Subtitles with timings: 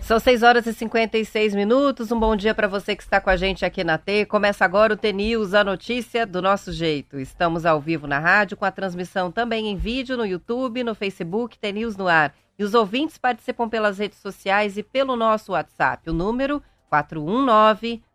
[0.00, 2.12] São 6 horas e 56 minutos.
[2.12, 4.24] Um bom dia para você que está com a gente aqui na T.
[4.26, 7.18] Começa agora o T-News, a notícia do nosso jeito.
[7.18, 11.58] Estamos ao vivo na rádio, com a transmissão também em vídeo no YouTube, no Facebook,
[11.58, 12.32] T-News no ar.
[12.56, 16.08] E os ouvintes participam pelas redes sociais e pelo nosso WhatsApp.
[16.08, 16.62] O número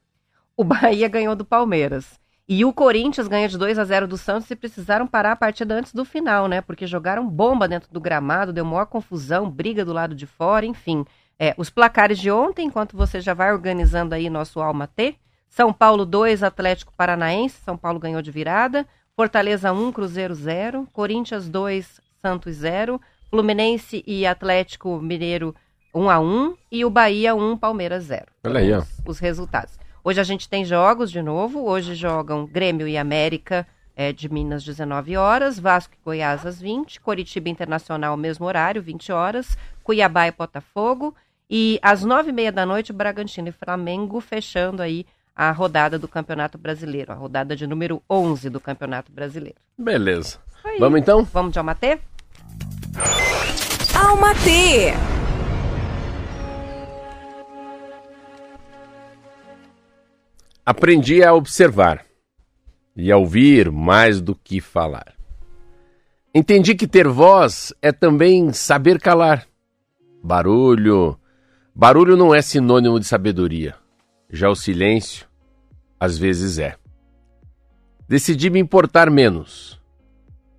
[0.56, 2.20] O Bahia ganhou do Palmeiras.
[2.48, 5.74] E o Corinthians ganha de 2 a 0 do Santos e precisaram parar a partida
[5.74, 6.60] antes do final, né?
[6.60, 11.04] Porque jogaram bomba dentro do gramado, deu maior confusão, briga do lado de fora, enfim.
[11.38, 15.16] É, os placares de ontem, enquanto você já vai organizando aí nosso Alma T.
[15.50, 17.56] São Paulo 2, Atlético Paranaense.
[17.64, 18.86] São Paulo ganhou de virada.
[19.16, 20.88] Fortaleza 1, Cruzeiro 0.
[20.92, 23.00] Corinthians 2, Santos 0.
[23.28, 25.54] Fluminense e Atlético Mineiro
[25.92, 28.26] 1 a 1 e o Bahia 1, Palmeiras 0.
[28.44, 28.78] Olha aí, ó.
[28.78, 29.78] Os, os resultados.
[30.04, 31.68] Hoje a gente tem jogos de novo.
[31.68, 33.66] Hoje jogam Grêmio e América
[33.96, 35.58] é, de Minas, 19 horas.
[35.58, 37.00] Vasco e Goiás, às 20.
[37.00, 39.58] Coritiba Internacional, mesmo horário, 20 horas.
[39.82, 41.12] Cuiabá e Botafogo.
[41.50, 45.04] E às 9h30 da noite, Bragantino e Flamengo, fechando aí
[45.40, 47.12] a rodada do Campeonato Brasileiro.
[47.12, 49.56] A rodada de número 11 do Campeonato Brasileiro.
[49.78, 50.36] Beleza.
[50.62, 50.78] Aí.
[50.78, 51.24] Vamos então?
[51.24, 51.98] Vamos de Almatê?
[53.94, 54.92] Alma T.
[60.66, 62.04] Aprendi a observar
[62.94, 65.14] e a ouvir mais do que falar.
[66.34, 69.46] Entendi que ter voz é também saber calar.
[70.22, 71.18] Barulho.
[71.74, 73.74] Barulho não é sinônimo de sabedoria.
[74.28, 75.29] Já o silêncio,
[76.00, 76.74] às vezes é.
[78.08, 79.78] Decidi me importar menos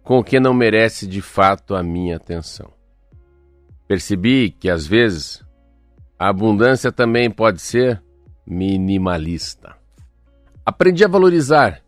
[0.04, 2.72] com o que não merece de fato a minha atenção.
[3.88, 5.44] Percebi que, às vezes,
[6.18, 8.02] a abundância também pode ser
[8.46, 9.76] minimalista.
[10.66, 11.82] Aprendi a valorizar.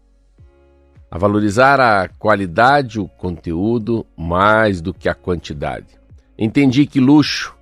[1.10, 6.00] A valorizar a qualidade, o conteúdo, mais do que a quantidade.
[6.38, 7.56] Entendi que luxo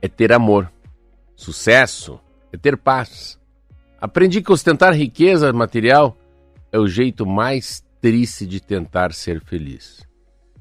[0.00, 0.72] é ter amor.
[1.34, 2.20] Sucesso
[2.52, 3.41] é ter paz.
[4.02, 6.18] Aprendi que ostentar riqueza material
[6.72, 10.04] é o jeito mais triste de tentar ser feliz.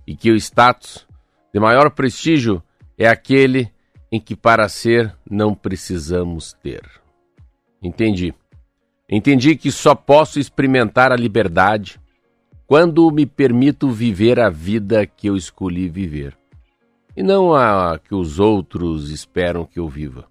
[0.05, 1.07] E que o status
[1.51, 2.61] de maior prestígio
[2.95, 3.67] é aquele
[4.11, 6.83] em que para ser não precisamos ter.
[7.81, 8.31] Entendi.
[9.09, 11.99] Entendi que só posso experimentar a liberdade
[12.67, 16.37] quando me permito viver a vida que eu escolhi viver,
[17.17, 20.27] e não a que os outros esperam que eu viva.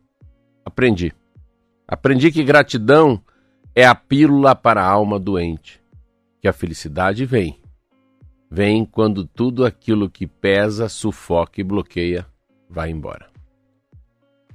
[0.64, 1.12] Aprendi.
[1.90, 3.20] Aprendi que gratidão
[3.74, 5.82] é a pílula para a alma doente,
[6.40, 7.58] que a felicidade vem.
[8.48, 12.24] Vem quando tudo aquilo que pesa, sufoca e bloqueia
[12.68, 13.26] vai embora.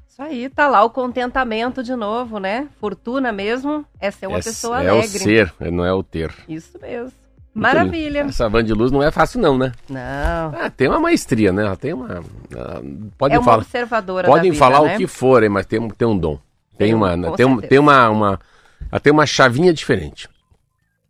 [0.08, 2.70] Isso aí, tá lá o contentamento de novo, né?
[2.80, 5.18] Fortuna mesmo é ser uma é, pessoa é alegre.
[5.18, 6.34] o ser, não é o ter.
[6.48, 7.12] Isso mesmo.
[7.54, 8.20] Muito Maravilha.
[8.22, 8.30] lindo.
[8.30, 9.74] Essa van de luz não é fácil não, né?
[9.90, 10.00] Não.
[10.58, 11.64] Ah, tem uma maestria, né?
[11.66, 12.24] Ela tem uma...
[12.52, 12.82] ela-
[13.18, 14.96] Podem é uma falar, observadora podem da vida, falar né?
[14.96, 16.40] o que forem, mas tem, tem um dom.
[16.78, 18.40] Tem, uma, com tem, um- tem uma, uma,
[18.92, 20.28] ela tem uma chavinha diferente.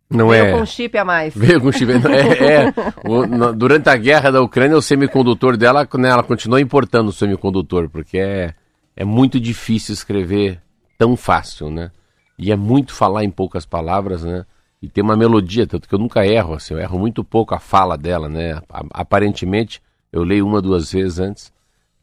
[0.08, 0.52] Não Veio é...
[0.52, 1.34] com chip a mais.
[1.36, 1.90] Veio com chip.
[1.92, 2.74] É, é.
[3.08, 7.12] O- na- durante a guerra da Ucrânia, o semicondutor dela, né, ela continuou importando o
[7.12, 8.54] semicondutor, porque é,
[8.96, 10.60] é muito difícil escrever
[10.96, 11.90] tão fácil, né?
[12.38, 14.44] E é muito falar em poucas palavras, né?
[14.80, 17.58] E tem uma melodia, tanto que eu nunca erro, assim, eu erro muito pouco a
[17.58, 18.60] fala dela, né?
[18.92, 19.82] Aparentemente,
[20.12, 21.52] eu leio uma, duas vezes antes,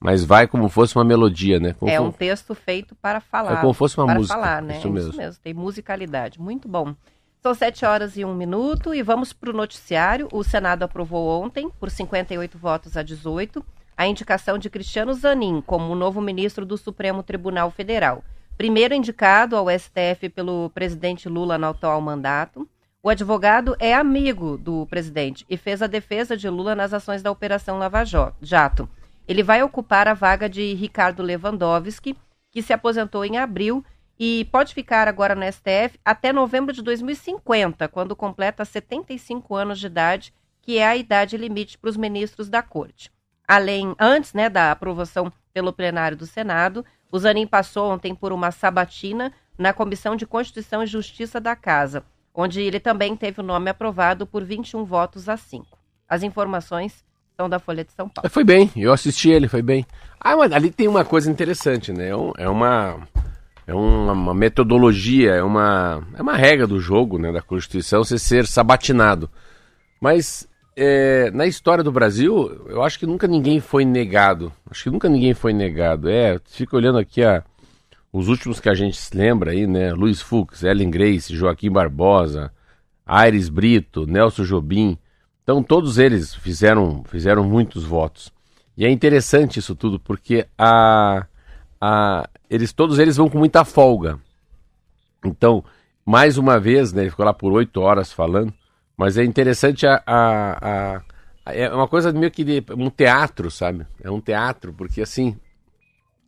[0.03, 1.73] mas vai como fosse uma melodia, né?
[1.79, 3.53] Como É um texto feito para falar.
[3.53, 4.77] É como fosse uma para música, falar, né?
[4.77, 5.09] isso É mesmo.
[5.09, 6.41] Isso mesmo, tem musicalidade.
[6.41, 6.93] Muito bom.
[7.41, 10.27] São 7 horas e um minuto e vamos para o noticiário.
[10.31, 13.65] O Senado aprovou ontem, por 58 votos a 18,
[13.97, 18.23] a a indicação de Cristiano Zanin como novo ministro do Supremo Tribunal Federal.
[18.57, 22.67] Primeiro indicado ao STF pelo presidente Lula no atual mandato,
[23.01, 27.31] o advogado é amigo do presidente e fez a defesa de Lula nas ações da
[27.31, 28.03] Operação Lava
[28.41, 28.87] Jato.
[29.27, 32.17] Ele vai ocupar a vaga de Ricardo Lewandowski,
[32.51, 33.83] que se aposentou em abril
[34.19, 39.87] e pode ficar agora no STF até novembro de 2050, quando completa 75 anos de
[39.87, 43.11] idade, que é a idade limite para os ministros da corte.
[43.47, 48.51] Além, antes né, da aprovação pelo plenário do Senado, o Zanin passou ontem por uma
[48.51, 52.03] sabatina na Comissão de Constituição e Justiça da Casa
[52.33, 55.77] onde ele também teve o nome aprovado por 21 votos a 5.
[56.07, 57.05] As informações
[57.37, 58.29] da Folha de São Paulo.
[58.29, 59.85] Foi bem, eu assisti ele, foi bem.
[60.19, 62.09] Ah, mas ali tem uma coisa interessante, né?
[62.09, 62.99] É, é uma
[63.65, 68.45] é uma metodologia, é uma, é uma regra do jogo, né, da Constituição, você ser
[68.45, 69.29] sabatinado.
[70.01, 74.51] Mas é, na história do Brasil, eu acho que nunca ninguém foi negado.
[74.69, 76.09] Acho que nunca ninguém foi negado.
[76.09, 77.43] É, fica olhando aqui a,
[78.11, 79.93] os últimos que a gente se lembra aí, né?
[79.93, 82.51] Luiz Fux, Ellen Grace, Joaquim Barbosa,
[83.05, 84.97] Aires Brito, Nelson Jobim.
[85.43, 88.31] Então todos eles fizeram, fizeram muitos votos.
[88.77, 91.27] E é interessante isso tudo, porque a,
[91.79, 94.19] a, eles, todos eles vão com muita folga.
[95.23, 95.63] Então,
[96.05, 98.53] mais uma vez, né, ele ficou lá por oito horas falando,
[98.97, 100.97] mas é interessante a, a,
[101.45, 103.85] a, é uma coisa meio que de, um teatro, sabe?
[104.01, 105.37] É um teatro, porque assim,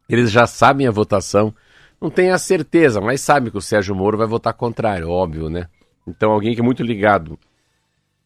[0.07, 1.53] eles já sabem a votação,
[1.99, 5.67] não tem a certeza, mas sabe que o Sérgio Moro vai votar contrário, óbvio, né?
[6.05, 7.39] Então alguém que é muito ligado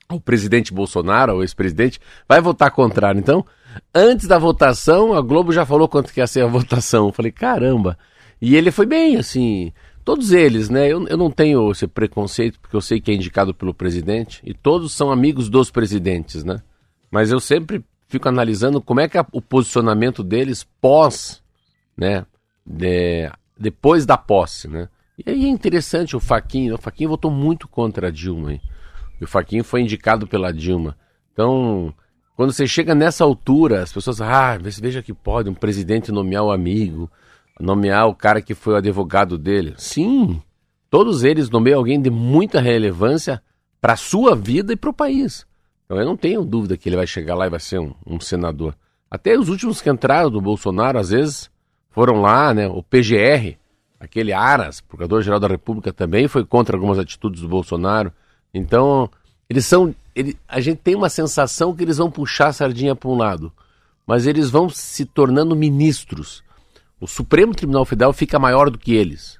[0.09, 3.19] ao presidente Bolsonaro, ao ex-presidente, vai votar contrário.
[3.19, 3.45] Então,
[3.93, 7.07] antes da votação, a Globo já falou quanto que ia ser a votação.
[7.07, 7.95] Eu falei, caramba.
[8.41, 9.71] E ele foi bem, assim,
[10.03, 10.87] todos eles, né?
[10.87, 14.51] Eu, eu não tenho esse preconceito, porque eu sei que é indicado pelo presidente, e
[14.51, 16.59] todos são amigos dos presidentes, né?
[17.11, 21.43] Mas eu sempre fico analisando como é que é o posicionamento deles pós,
[21.95, 22.25] né?
[22.65, 23.29] De,
[23.59, 24.89] depois da posse, né?
[25.23, 28.61] E aí é interessante o Faquinho, o Faquinho votou muito contra a Dilma, hein?
[29.19, 30.97] E o Faquinho foi indicado pela Dilma.
[31.33, 31.93] Então,
[32.35, 36.51] quando você chega nessa altura, as pessoas, ah, veja que pode um presidente nomear o
[36.51, 37.09] amigo,
[37.59, 39.73] nomear o cara que foi o advogado dele.
[39.77, 40.41] Sim,
[40.89, 43.41] todos eles nomeiam alguém de muita relevância
[43.81, 45.45] para a sua vida e para o país.
[45.85, 48.19] Então eu não tenho dúvida que ele vai chegar lá e vai ser um, um
[48.19, 48.75] senador.
[49.09, 51.49] Até os últimos que entraram do Bolsonaro, às vezes,
[51.89, 52.67] foram lá, né?
[52.67, 53.57] O PGR,
[53.99, 58.13] aquele Aras, Procurador-Geral da República, também foi contra algumas atitudes do Bolsonaro.
[58.53, 59.09] Então,
[59.49, 59.93] eles são.
[60.15, 63.51] Ele, a gente tem uma sensação que eles vão puxar a sardinha para um lado,
[64.05, 66.43] mas eles vão se tornando ministros.
[66.99, 69.39] O Supremo Tribunal Federal fica maior do que eles.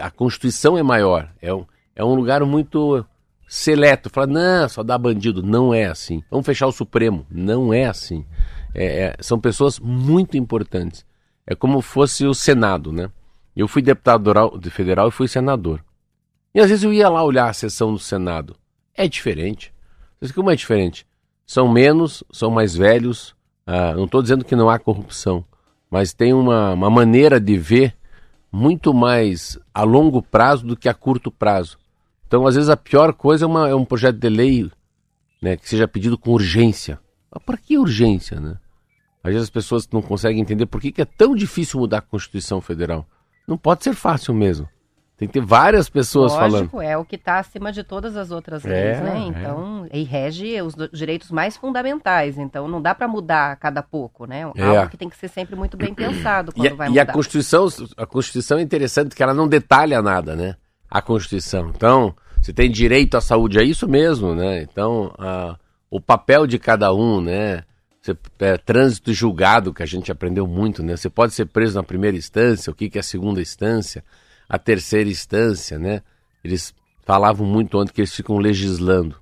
[0.00, 1.30] A Constituição é maior.
[1.40, 1.64] É um,
[1.96, 3.04] é um lugar muito
[3.48, 4.10] seleto.
[4.10, 5.42] Fala, não, só dá bandido.
[5.42, 6.22] Não é assim.
[6.30, 7.26] Vamos fechar o Supremo.
[7.30, 8.24] Não é assim.
[8.74, 11.04] É, é, são pessoas muito importantes.
[11.46, 13.10] É como fosse o Senado, né?
[13.54, 14.32] Eu fui deputado
[14.70, 15.84] federal e fui senador.
[16.54, 18.56] E às vezes eu ia lá olhar a sessão do Senado.
[18.94, 19.72] É diferente.
[20.34, 21.06] Como é diferente?
[21.46, 23.34] São menos, são mais velhos.
[23.66, 25.44] Ah, não estou dizendo que não há corrupção,
[25.90, 27.96] mas tem uma, uma maneira de ver
[28.50, 31.78] muito mais a longo prazo do que a curto prazo.
[32.26, 34.70] Então, às vezes, a pior coisa é, uma, é um projeto de lei
[35.40, 36.98] né, que seja pedido com urgência.
[37.30, 38.58] Mas por que urgência, né?
[39.24, 42.02] Às vezes as pessoas não conseguem entender por que, que é tão difícil mudar a
[42.02, 43.06] Constituição Federal.
[43.46, 44.68] Não pode ser fácil mesmo.
[45.22, 46.82] Tem que ter várias pessoas Lógico, falando.
[46.82, 49.18] é o que está acima de todas as outras leis, É, né?
[49.18, 49.26] é.
[49.28, 52.38] Então, e rege os direitos mais fundamentais.
[52.38, 54.50] Então, não dá para mudar a cada pouco, né?
[54.56, 54.64] É.
[54.64, 57.02] Algo que tem que ser sempre muito bem pensado E, quando a- vai e a
[57.04, 57.12] mudar.
[57.12, 60.56] Constituição, a Constituição é interessante que ela não detalha nada, né?
[60.90, 61.70] A Constituição.
[61.72, 64.60] Então, você tem direito à saúde, é isso mesmo, né?
[64.62, 65.56] Então, a-
[65.88, 67.62] o papel de cada um, né?
[68.00, 70.96] Você, é, trânsito e julgado, que a gente aprendeu muito, né?
[70.96, 74.02] Você pode ser preso na primeira instância, o que, que é a segunda instância,
[74.52, 76.02] a terceira instância, né?
[76.44, 76.74] Eles
[77.06, 79.16] falavam muito ontem que eles ficam legislando.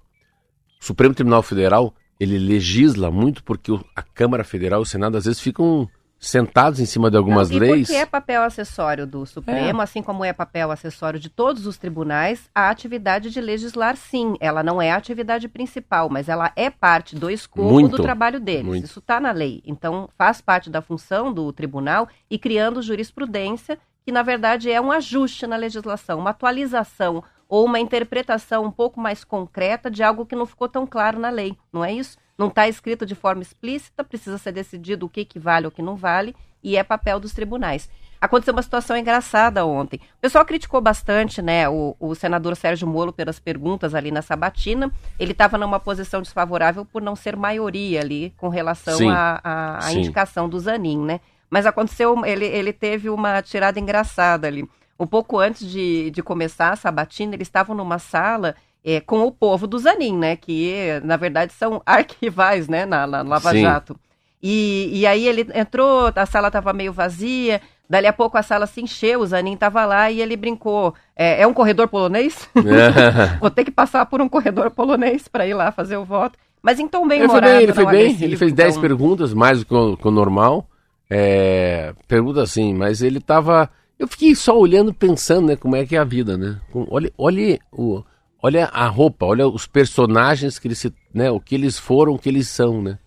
[0.81, 5.27] O Supremo Tribunal Federal, ele legisla muito porque a Câmara Federal e o Senado às
[5.27, 7.87] vezes ficam sentados em cima de algumas Não, leis.
[7.87, 12.51] porque é papel acessório do Supremo, assim como é papel acessório de todos os tribunais,
[12.55, 14.35] a atividade de legislar, sim.
[14.41, 18.41] Ela não é a atividade principal, mas ela é parte do escopo Muito, do trabalho
[18.41, 18.67] deles.
[18.67, 18.85] muito.
[18.85, 19.63] Isso está na lei.
[19.65, 24.93] Então, faz parte da função do tribunal e criando jurisprudência, que na verdade é um
[24.93, 30.37] ajuste na legislação, uma atualização ou uma interpretação um pouco mais concreta de algo que
[30.37, 32.17] não ficou tão claro na lei, não é isso?
[32.39, 35.75] Não está escrito de forma explícita, precisa ser decidido o que, que vale ou o
[35.75, 37.91] que não vale, e é papel dos tribunais.
[38.21, 39.99] aconteceu uma situação engraçada ontem.
[40.19, 44.93] O pessoal criticou bastante, né, o, o senador Sérgio Moro pelas perguntas ali na sabatina.
[45.19, 50.59] Ele estava numa posição desfavorável por não ser maioria ali com relação à indicação do
[50.61, 51.21] Zanin, né?
[51.51, 54.65] Mas aconteceu, ele, ele teve uma tirada engraçada ali.
[54.99, 58.55] Um pouco antes de, de começar a sabatina, eles estavam numa sala
[58.85, 60.37] é, com o povo do Zanin, né?
[60.37, 62.87] Que, na verdade, são arquivais, né?
[62.87, 63.63] Na, na Lava Sim.
[63.63, 63.99] Jato.
[64.43, 68.67] E, e aí ele entrou, a sala estava meio vazia, dali a pouco a sala
[68.67, 70.95] se encheu, o Zanin estava lá e ele brincou.
[71.15, 72.49] É, é um corredor polonês?
[73.39, 76.39] Vou ter que passar por um corredor polonês para ir lá fazer o voto.
[76.63, 78.81] Mas tom bem ele foi bem, ele foi bem, ele fez 10 então...
[78.81, 80.70] perguntas, mais do que o normal.
[81.11, 85.97] É, pergunta assim, mas ele estava Eu fiquei só olhando, pensando, né, como é que
[85.97, 86.61] é a vida, né?
[86.73, 88.03] Olha, olha, o,
[88.41, 92.29] olha a roupa, olha os personagens que eles, né, o que eles foram, o que
[92.29, 92.99] eles são, né?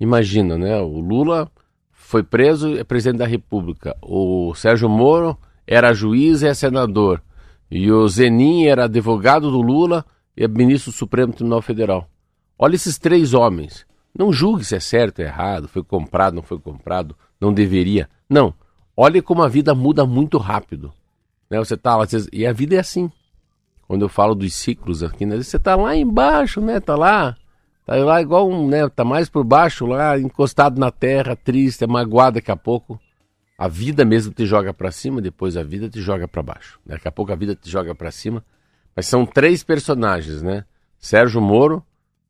[0.00, 0.80] Imagina, né?
[0.80, 1.50] O Lula
[1.90, 3.96] foi preso, é presidente da República.
[4.00, 5.36] O Sérgio Moro
[5.66, 7.22] era juiz e é senador.
[7.70, 10.04] E o Zenin era advogado do Lula
[10.36, 12.08] e é ministro do Supremo Tribunal Federal.
[12.58, 13.86] Olha esses três homens.
[14.16, 18.08] Não julgue se é certo ou errado, foi comprado, não foi comprado, não deveria.
[18.28, 18.52] Não.
[18.96, 20.92] Olha como a vida muda muito rápido.
[21.48, 21.58] Né?
[21.58, 23.10] Você tá lá, e a vida é assim.
[23.86, 25.36] Quando eu falo dos ciclos aqui, né?
[25.36, 26.78] você tá lá embaixo, né?
[26.80, 27.36] Tá lá
[27.88, 28.86] Tá lá igual um, né?
[28.90, 33.00] Tá mais por baixo lá, encostado na terra, triste, magoado daqui a pouco.
[33.56, 36.78] A vida mesmo te joga para cima, depois a vida te joga para baixo.
[36.84, 38.44] Daqui a pouco a vida te joga para cima.
[38.94, 40.66] Mas são três personagens, né?
[40.98, 41.82] Sérgio Moro,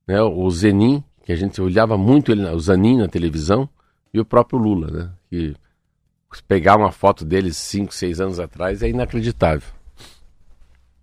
[0.07, 0.23] né?
[0.23, 3.69] O Zenin, que a gente olhava muito ele, o Zanin na televisão,
[4.12, 5.11] e o próprio Lula, né?
[5.31, 5.55] Que
[6.47, 9.69] pegar uma foto deles cinco, seis anos atrás é inacreditável.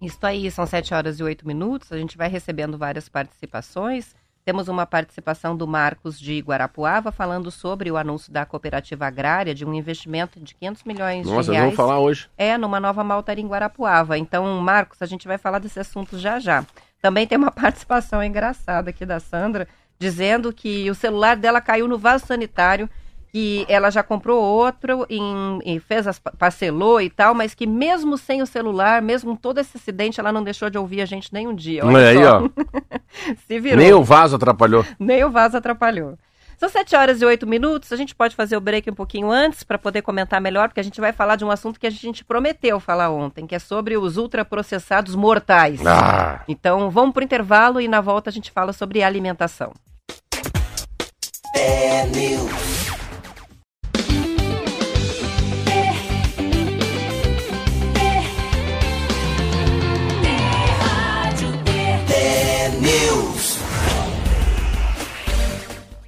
[0.02, 1.92] Isso aí, são sete horas e oito minutos.
[1.92, 4.14] A gente vai recebendo várias participações.
[4.44, 9.66] Temos uma participação do Marcos de Guarapuava falando sobre o anúncio da cooperativa agrária de
[9.66, 11.72] um investimento de 500 milhões Nossa, de reais.
[11.72, 12.30] Nossa, vamos falar hoje.
[12.38, 14.20] É, numa nova maltaria em Guarapuava.
[14.20, 16.64] Então, Marcos, a gente vai falar desse assunto já já.
[17.02, 19.68] Também tem uma participação engraçada aqui da Sandra,
[20.00, 22.90] dizendo que o celular dela caiu no vaso sanitário
[23.36, 28.18] que ela já comprou outro em, e fez as, parcelou e tal, mas que mesmo
[28.18, 31.46] sem o celular, mesmo todo esse acidente, ela não deixou de ouvir a gente nem
[31.46, 31.86] um dia.
[31.86, 32.50] Olha aí, ó.
[33.46, 33.78] Se virou.
[33.78, 34.86] Nem o vaso atrapalhou.
[34.98, 36.18] Nem o vaso atrapalhou.
[36.58, 37.92] São 7 horas e 8 minutos.
[37.92, 40.84] A gente pode fazer o break um pouquinho antes para poder comentar melhor, porque a
[40.84, 43.98] gente vai falar de um assunto que a gente prometeu falar ontem, que é sobre
[43.98, 45.86] os ultraprocessados mortais.
[45.86, 46.42] Ah.
[46.48, 49.74] Então, vamos para o intervalo e na volta a gente fala sobre alimentação.
[51.56, 52.06] É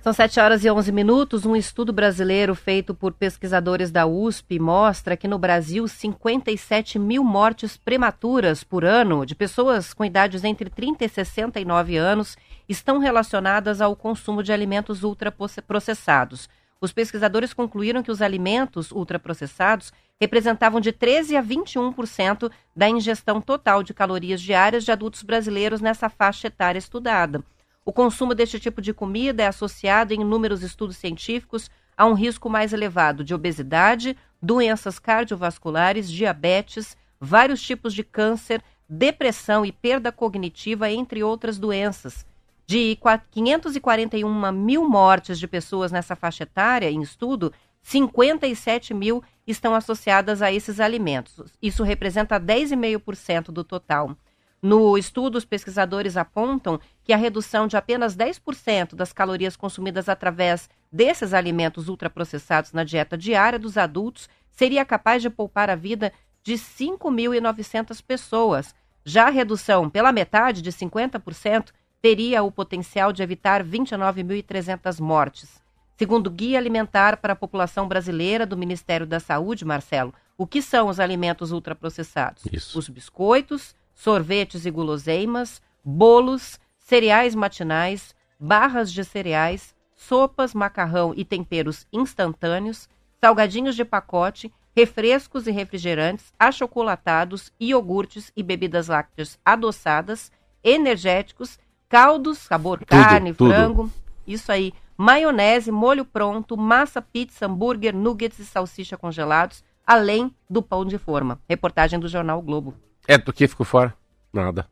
[0.08, 1.46] São 7 horas e 11 minutos.
[1.46, 7.76] Um estudo brasileiro feito por pesquisadores da USP mostra que no Brasil 57 mil mortes
[7.76, 12.38] prematuras por ano de pessoas com idades entre 30 e 69 anos
[12.70, 16.48] estão relacionadas ao consumo de alimentos ultraprocessados.
[16.80, 23.84] Os pesquisadores concluíram que os alimentos ultraprocessados representavam de 13 a 21% da ingestão total
[23.84, 27.44] de calorias diárias de adultos brasileiros nessa faixa etária estudada.
[27.88, 32.50] O consumo deste tipo de comida é associado em inúmeros estudos científicos a um risco
[32.50, 40.92] mais elevado de obesidade, doenças cardiovasculares, diabetes, vários tipos de câncer, depressão e perda cognitiva,
[40.92, 42.26] entre outras doenças.
[42.66, 43.00] De
[43.32, 50.52] 541 mil mortes de pessoas nessa faixa etária em estudo, 57 mil estão associadas a
[50.52, 51.58] esses alimentos.
[51.62, 54.14] Isso representa 10,5% do total.
[54.62, 60.70] No estudo, os pesquisadores apontam que a redução de apenas 10% das calorias consumidas através
[60.92, 66.12] desses alimentos ultraprocessados na dieta diária dos adultos seria capaz de poupar a vida
[66.44, 68.76] de 5.900 pessoas.
[69.06, 71.70] Já a redução pela metade, de 50%,
[72.02, 75.62] teria o potencial de evitar 29.300 mortes.
[75.96, 80.62] Segundo o Guia Alimentar para a População Brasileira do Ministério da Saúde, Marcelo, o que
[80.62, 82.44] são os alimentos ultraprocessados?
[82.52, 82.78] Isso.
[82.78, 91.86] Os biscoitos, sorvetes e guloseimas, bolos, cereais matinais, barras de cereais, sopas, macarrão e temperos
[91.92, 92.88] instantâneos,
[93.20, 100.32] salgadinhos de pacote, refrescos e refrigerantes, achocolatados, iogurtes e bebidas lácteas adoçadas,
[100.64, 103.50] energéticos, caldos, sabor tudo, carne, tudo.
[103.50, 103.92] frango,
[104.26, 110.86] isso aí, maionese, molho pronto, massa, pizza, hambúrguer, nuggets e salsicha congelados, além do pão
[110.86, 111.38] de forma.
[111.50, 112.76] Reportagem do jornal o Globo.
[113.06, 113.94] É, do que ficou fora?
[114.32, 114.70] Nada.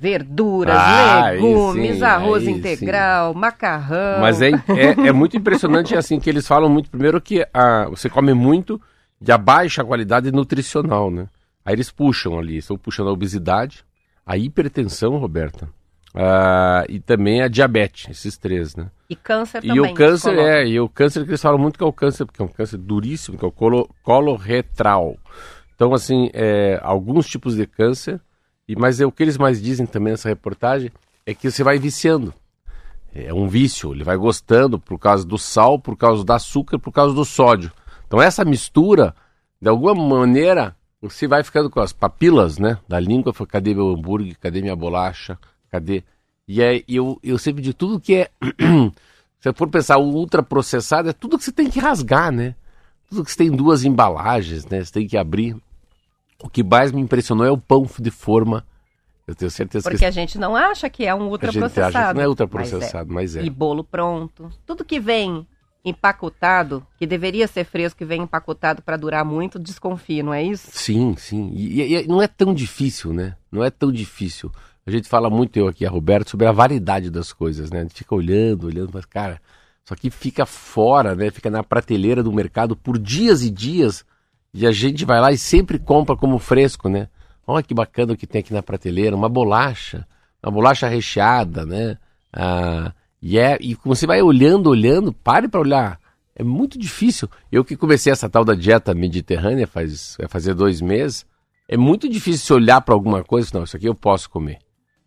[0.00, 3.38] Verduras, ah, legumes, sim, arroz integral, sim.
[3.38, 4.20] macarrão.
[4.22, 8.08] Mas é, é, é, muito impressionante assim que eles falam muito primeiro que ah, você
[8.08, 8.80] come muito
[9.20, 11.28] de baixa qualidade nutricional, né?
[11.62, 13.84] Aí eles puxam ali, estão puxando a obesidade,
[14.24, 15.68] a hipertensão, Roberta,
[16.14, 18.90] uh, e também a diabetes, esses três, né?
[19.08, 19.76] E câncer e também.
[19.76, 22.24] E o câncer, é, e o câncer que eles falam muito que é o câncer,
[22.24, 25.18] porque é um câncer duríssimo, que é o colo, coloretral.
[25.74, 28.20] Então, assim, é, alguns tipos de câncer,
[28.70, 30.92] e mas é o que eles mais dizem também nessa reportagem,
[31.26, 32.32] é que você vai viciando.
[33.12, 36.92] É um vício, ele vai gostando por causa do sal, por causa do açúcar, por
[36.92, 37.72] causa do sódio.
[38.06, 39.12] Então essa mistura,
[39.60, 44.38] de alguma maneira, você vai ficando com as papilas, né, da língua, cadê meu hambúrguer,
[44.38, 45.36] cadê minha bolacha,
[45.68, 46.04] cadê...
[46.46, 48.30] E é, eu, eu sempre digo, tudo que é...
[49.40, 52.54] se for pensar, o ultraprocessado é tudo que você tem que rasgar, né?
[53.08, 54.84] Tudo que você tem duas embalagens, né?
[54.84, 55.56] Você tem que abrir.
[56.42, 58.64] O que mais me impressionou é o pão de forma
[59.30, 60.04] eu tenho certeza Porque que...
[60.04, 61.80] a gente não acha que é um ultraprocessado.
[61.80, 63.38] A gente acha que não é ultraprocessado, mas é.
[63.38, 63.46] mas é.
[63.46, 64.50] E bolo pronto.
[64.66, 65.46] Tudo que vem
[65.84, 70.68] empacotado, que deveria ser fresco e vem empacotado para durar muito, desconfia, não é isso?
[70.72, 71.52] Sim, sim.
[71.54, 73.36] E, e, não é tão difícil, né?
[73.50, 74.50] Não é tão difícil.
[74.84, 77.78] A gente fala muito, eu aqui, a Roberto, sobre a variedade das coisas, né?
[77.78, 79.40] A gente fica olhando, olhando, mas, cara,
[79.84, 81.30] isso aqui fica fora, né?
[81.30, 84.04] Fica na prateleira do mercado por dias e dias.
[84.52, 87.08] E a gente vai lá e sempre compra como fresco, né?
[87.46, 90.06] Olha que bacana o que tem aqui na prateleira, uma bolacha,
[90.42, 91.98] uma bolacha recheada, né?
[92.32, 96.00] Ah, e, é, e você vai olhando, olhando, pare para olhar.
[96.34, 97.28] É muito difícil.
[97.50, 101.26] Eu que comecei essa tal da dieta mediterrânea faz, vai fazer dois meses,
[101.68, 104.58] é muito difícil se olhar para alguma coisa não, isso aqui eu posso comer.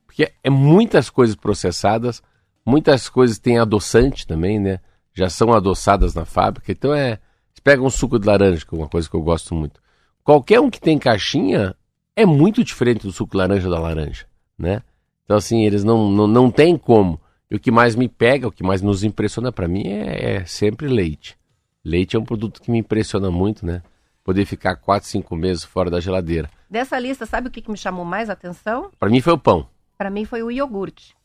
[0.05, 2.21] Porque é muitas coisas processadas,
[2.65, 4.79] muitas coisas têm adoçante também, né?
[5.13, 7.19] Já são adoçadas na fábrica, então é...
[7.63, 9.81] Pega um suco de laranja, que é uma coisa que eu gosto muito.
[10.23, 11.75] Qualquer um que tem caixinha,
[12.15, 14.25] é muito diferente do suco laranja da laranja,
[14.57, 14.81] né?
[15.23, 17.19] Então, assim, eles não, não, não tem como.
[17.49, 20.45] E o que mais me pega, o que mais nos impressiona para mim é, é,
[20.45, 21.37] sempre leite.
[21.83, 23.81] Leite é um produto que me impressiona muito, né?
[24.23, 26.49] Poder ficar 4, 5 meses fora da geladeira.
[26.69, 28.89] Dessa lista, sabe o que, que me chamou mais atenção?
[28.97, 29.67] Para mim foi o pão.
[29.97, 31.15] Para mim foi o iogurte.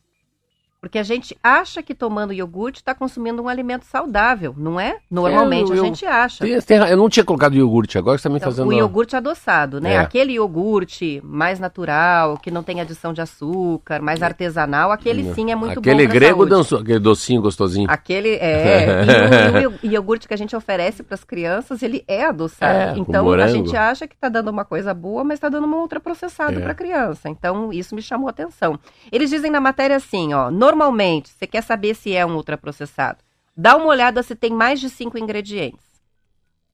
[0.80, 4.98] Porque a gente acha que tomando iogurte está consumindo um alimento saudável, não é?
[5.10, 6.44] Normalmente é, eu, a gente acha.
[6.44, 8.68] Tem, tem, eu não tinha colocado iogurte, agora você está me então, fazendo...
[8.68, 9.94] O iogurte adoçado, né?
[9.94, 9.98] É.
[9.98, 15.56] Aquele iogurte mais natural, que não tem adição de açúcar, mais artesanal, aquele sim é
[15.56, 17.90] muito aquele bom grego danço, aquele docinho gostosinho.
[17.90, 19.02] Aquele, é.
[19.60, 22.96] e, o, e o iogurte que a gente oferece para as crianças, ele é adoçado.
[22.96, 25.78] É, então a gente acha que está dando uma coisa boa, mas está dando uma
[25.78, 26.60] outra processada é.
[26.60, 27.28] para a criança.
[27.28, 28.78] Então isso me chamou a atenção.
[29.10, 33.20] Eles dizem na matéria assim, ó Normalmente, você quer saber se é um ultraprocessado.
[33.56, 35.86] Dá uma olhada se tem mais de cinco ingredientes.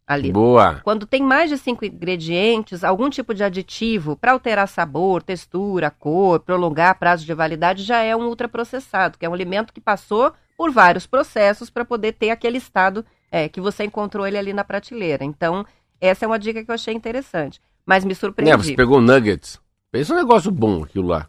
[0.04, 0.32] Ali.
[0.32, 0.80] Boa.
[0.82, 6.40] Quando tem mais de cinco ingredientes, algum tipo de aditivo para alterar sabor, textura, cor,
[6.40, 10.72] prolongar prazo de validade, já é um ultraprocessado, que é um alimento que passou por
[10.72, 15.24] vários processos para poder ter aquele estado é, que você encontrou ele ali na prateleira.
[15.24, 15.64] Então,
[16.00, 17.60] essa é uma dica que eu achei interessante.
[17.86, 18.58] Mas me surpreendeu.
[18.58, 19.60] É, você pegou nuggets.
[19.92, 21.28] Pensa um negócio bom aquilo lá.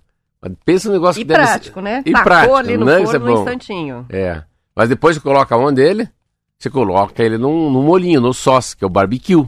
[0.63, 1.95] Pensa no negócio e que prático, deve ser...
[1.97, 2.03] né?
[2.05, 3.39] E Tacou prático, ali no forno é bom.
[3.39, 4.05] instantinho.
[4.09, 4.43] É.
[4.75, 6.09] Mas depois você coloca onde ele?
[6.57, 9.47] Você coloca ele num, num molinho, no sauce, que é o barbecue.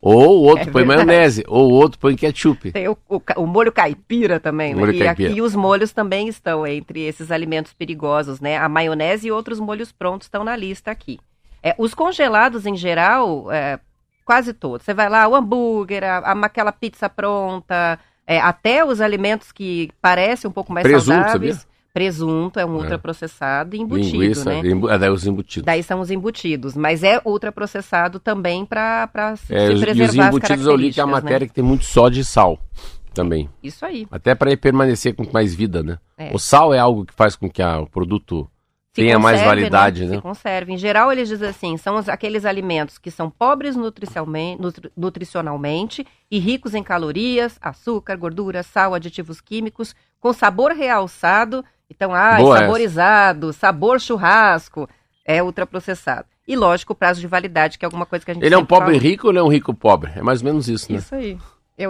[0.00, 1.06] Ou o outro é põe verdade.
[1.06, 2.72] maionese, ou o outro põe ketchup.
[2.72, 4.80] Tem o, o, o molho caipira também, né?
[4.80, 5.30] Molho e caipira.
[5.30, 8.56] aqui os molhos também estão entre esses alimentos perigosos, né?
[8.56, 11.20] A maionese e outros molhos prontos estão na lista aqui.
[11.62, 13.78] É, os congelados, em geral, é,
[14.24, 14.84] quase todos.
[14.84, 19.90] Você vai lá, o hambúrguer, a, a, aquela pizza pronta, é, até os alimentos que
[20.00, 21.56] parecem um pouco mais Presunto, saudáveis.
[21.56, 21.72] Sabia?
[21.92, 22.78] Presunto é um é.
[22.78, 24.60] ultraprocessado e embutido, Linguiça, né?
[24.60, 25.66] Embu é, daí os embutidos.
[25.66, 30.14] Daí são os embutidos, mas é ultraprocessado também para se, é, se preservar E os
[30.14, 31.12] embutidos eu li que é a né?
[31.12, 31.46] matéria né?
[31.48, 32.58] que tem muito sódio e sal
[33.12, 33.50] também.
[33.62, 34.06] Isso aí.
[34.10, 35.98] Até para permanecer com mais vida, né?
[36.16, 36.34] É.
[36.34, 38.48] O sal é algo que faz com que a, o produto
[38.92, 40.10] tenha mais validade, né?
[40.10, 40.16] né?
[40.16, 40.72] Se conserve.
[40.72, 46.38] Em geral, eles dizem assim, são aqueles alimentos que são pobres nutricionalmente, nutri, nutricionalmente e
[46.38, 51.64] ricos em calorias, açúcar, gordura, sal, aditivos químicos, com sabor realçado.
[51.90, 53.58] Então, ah, saborizado, essa.
[53.58, 54.88] sabor churrasco,
[55.24, 56.26] é ultraprocessado.
[56.46, 58.58] E lógico, o prazo de validade, que é alguma coisa que a gente Ele é
[58.58, 59.02] um pobre fala.
[59.02, 60.10] rico ou ele é um rico pobre?
[60.16, 60.98] É mais ou menos isso, né?
[60.98, 61.38] Isso aí.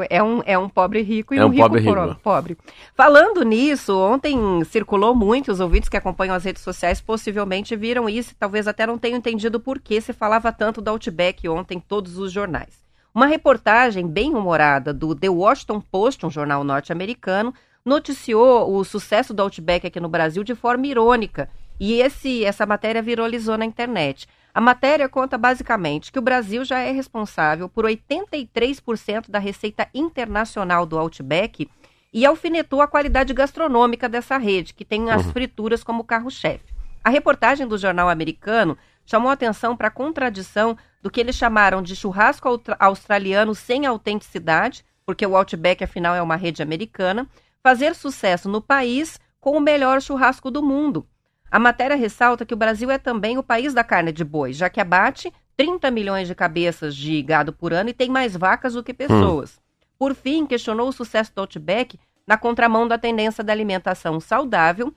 [0.09, 2.21] É um, é um pobre rico e é um, um rico, pobre, rico.
[2.23, 2.59] pobre.
[2.95, 8.35] Falando nisso, ontem circulou muito, os ouvintes que acompanham as redes sociais possivelmente viram isso,
[8.39, 12.19] talvez até não tenham entendido por que se falava tanto do Outback ontem em todos
[12.19, 12.83] os jornais.
[13.15, 17.53] Uma reportagem bem humorada do The Washington Post, um jornal norte-americano,
[17.85, 23.03] noticiou o sucesso do Outback aqui no Brasil de forma irônica, e esse, essa matéria
[23.03, 24.29] viralizou na internet.
[24.55, 30.85] A matéria conta basicamente que o Brasil já é responsável por 83% da receita internacional
[30.85, 31.69] do Outback
[32.13, 35.33] e alfinetou a qualidade gastronômica dessa rede, que tem as uhum.
[35.33, 36.75] frituras como carro-chefe.
[37.03, 41.97] A reportagem do jornal americano chamou atenção para a contradição do que eles chamaram de
[41.97, 47.27] churrasco australiano sem autenticidade, porque o Outback, afinal, é uma rede americana,
[47.63, 51.07] fazer sucesso no país com o melhor churrasco do mundo.
[51.53, 54.71] A matéria ressalta que o Brasil é também o país da carne de boi, já
[54.71, 58.83] que abate 30 milhões de cabeças de gado por ano e tem mais vacas do
[58.83, 59.59] que pessoas.
[59.59, 59.85] Hum.
[59.99, 64.95] Por fim, questionou o sucesso do Outback na contramão da tendência da alimentação saudável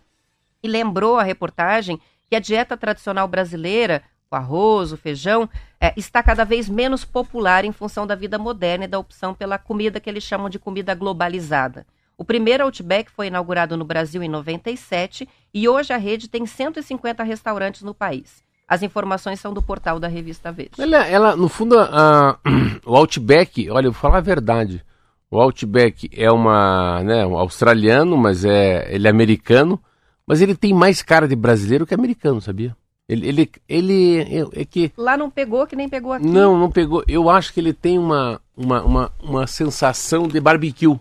[0.64, 6.24] e lembrou a reportagem que a dieta tradicional brasileira, o arroz, o feijão, é, está
[6.24, 10.10] cada vez menos popular em função da vida moderna e da opção pela comida que
[10.10, 11.86] eles chamam de comida globalizada.
[12.18, 17.24] O primeiro Outback foi inaugurado no Brasil em 97 e hoje a rede tem 150
[17.24, 18.44] restaurantes no país.
[18.68, 20.72] As informações são do portal da revista Veja.
[20.78, 22.40] Ela, ela no fundo, a,
[22.86, 24.84] o Outback, olha, eu vou falar a verdade.
[25.30, 29.80] O Outback é uma, né, um australiano, mas é, ele é americano,
[30.26, 32.76] mas ele tem mais cara de brasileiro que americano, sabia?
[33.08, 36.26] Ele, ele, ele é, é que lá não pegou que nem pegou aqui.
[36.26, 37.04] Não, não pegou.
[37.08, 41.00] Eu acho que ele tem uma, uma, uma, uma sensação de barbecue,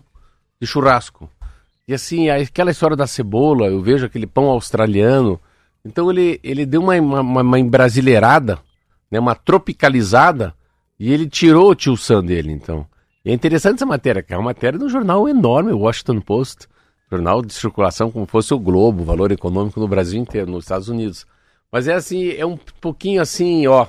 [0.61, 1.29] de churrasco.
[1.87, 5.39] E assim, aquela história da cebola, eu vejo aquele pão australiano.
[5.83, 8.59] Então ele, ele deu uma, uma, uma embrasileirada,
[9.11, 10.53] né, uma tropicalizada,
[10.99, 12.87] e ele tirou o tio Sam dele, então.
[13.23, 16.21] E é interessante essa matéria, que é uma matéria de um jornal enorme, o Washington
[16.21, 16.67] Post,
[17.11, 21.25] jornal de circulação como fosse o Globo, valor econômico no Brasil inteiro, nos Estados Unidos.
[21.71, 23.87] Mas é assim, é um pouquinho assim, ó.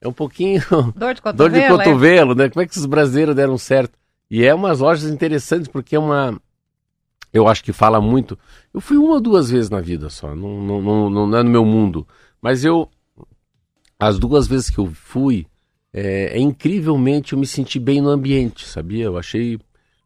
[0.00, 0.62] É um pouquinho.
[0.96, 1.36] Dor de cotovelo.
[1.36, 2.34] Dor de cotovelo, é?
[2.34, 2.48] né?
[2.50, 3.98] Como é que os brasileiros deram certo?
[4.32, 6.40] E é umas lojas interessantes, porque é uma.
[7.30, 8.38] Eu acho que fala muito.
[8.72, 11.50] Eu fui uma ou duas vezes na vida só, não, não, não, não é no
[11.50, 12.08] meu mundo.
[12.40, 12.88] Mas eu.
[14.00, 15.46] As duas vezes que eu fui,
[15.92, 19.04] é, é, incrivelmente eu me senti bem no ambiente, sabia?
[19.04, 19.60] Eu achei,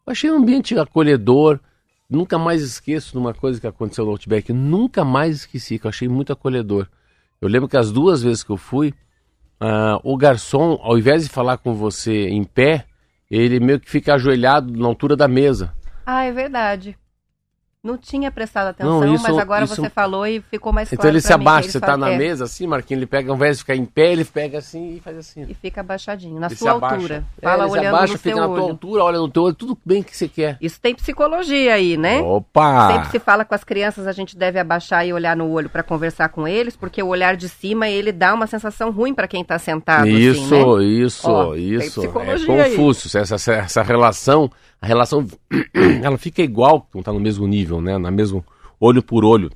[0.05, 1.61] achei um ambiente acolhedor.
[2.11, 5.89] Nunca mais esqueço de uma coisa que aconteceu no Outback, nunca mais esqueci, que eu
[5.89, 6.89] achei muito acolhedor.
[7.41, 8.89] Eu lembro que as duas vezes que eu fui,
[9.61, 12.87] uh, o garçom, ao invés de falar com você em pé,
[13.31, 15.75] ele meio que fica ajoelhado na altura da mesa.
[16.05, 16.97] Ah, é verdade.
[17.87, 19.77] Não tinha prestado atenção, não, isso, mas agora isso...
[19.77, 21.09] você falou e ficou mais então claro.
[21.09, 22.19] Então ele se abaixa, você está na é.
[22.19, 25.01] mesa assim, Marquinhos, ele pega, ao invés de ficar em pé, ele pega assim e
[25.01, 25.47] faz assim.
[25.49, 27.25] E fica abaixadinho, na ele sua altura.
[27.41, 30.03] É, Fala olhando abaixa, no fica na tua altura, olha no teu olho, tudo bem
[30.03, 30.59] que você quer.
[30.61, 32.21] Isso tem psicologia aí, né?
[32.21, 32.93] Opa!
[32.93, 35.83] Sempre se fala com as crianças, a gente deve abaixar e olhar no olho para
[35.83, 39.43] conversar com eles, porque o olhar de cima, ele dá uma sensação ruim para quem
[39.43, 40.85] está sentado Isso, assim, né?
[40.85, 42.05] isso, Ó, isso.
[42.05, 45.27] É confuso, essa, essa relação, a relação,
[46.03, 47.99] ela fica igual, não está no mesmo nível, né?
[47.99, 48.45] Na mesmo
[48.81, 49.51] olho por olho.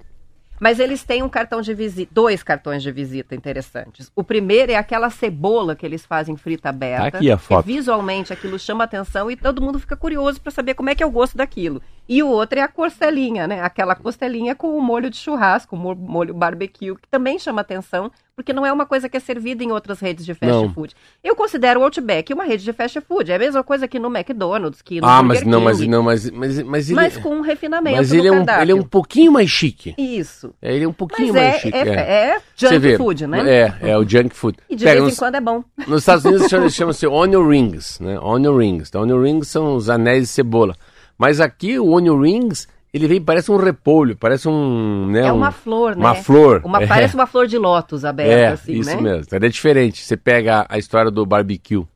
[0.60, 4.12] Mas eles têm um cartão de visita, dois cartões de visita interessantes.
[4.14, 7.10] O primeiro é aquela cebola que eles fazem frita aberta.
[7.12, 7.64] Tá aqui a foto.
[7.64, 11.06] visualmente aquilo chama atenção e todo mundo fica curioso para saber como é que é
[11.06, 11.80] o gosto daquilo.
[12.06, 13.62] E o outro é a costelinha, né?
[13.62, 18.54] Aquela costelinha com o molho de churrasco, o molho barbecue, que também chama atenção, porque
[18.54, 20.72] não é uma coisa que é servida em outras redes de fast não.
[20.72, 20.96] food.
[21.22, 23.30] Eu considero o Outback uma rede de fast food.
[23.30, 26.30] É a mesma coisa que no McDonald's, que no Ah, mas não, mas não, mas
[26.30, 29.30] mas mas ele Mas com um refinamento Mas ele é um ele é um pouquinho
[29.30, 29.94] mais chique.
[29.98, 30.54] Isso.
[30.62, 31.76] É, ele é um pouquinho mas mais é, chique.
[31.76, 32.36] É, é.
[32.36, 33.50] é junk vê, food, né?
[33.50, 34.56] É, é o junk food.
[34.70, 35.62] E de vez em nos, quando é bom.
[35.86, 38.18] Nos Estados Unidos chama-se onion rings, né?
[38.20, 38.88] Onion rings.
[38.88, 40.74] Então, onion rings são os anéis de cebola.
[41.18, 45.06] Mas aqui o onion rings ele vem, parece um repolho, parece um.
[45.06, 46.00] Né, é uma flor, né?
[46.00, 46.62] Uma flor.
[46.64, 46.86] Uma, é.
[46.86, 49.00] Parece uma flor de lótus aberta, é, assim, isso né?
[49.00, 49.28] mesmo.
[49.30, 50.02] É diferente.
[50.02, 51.86] Você pega a história do barbecue.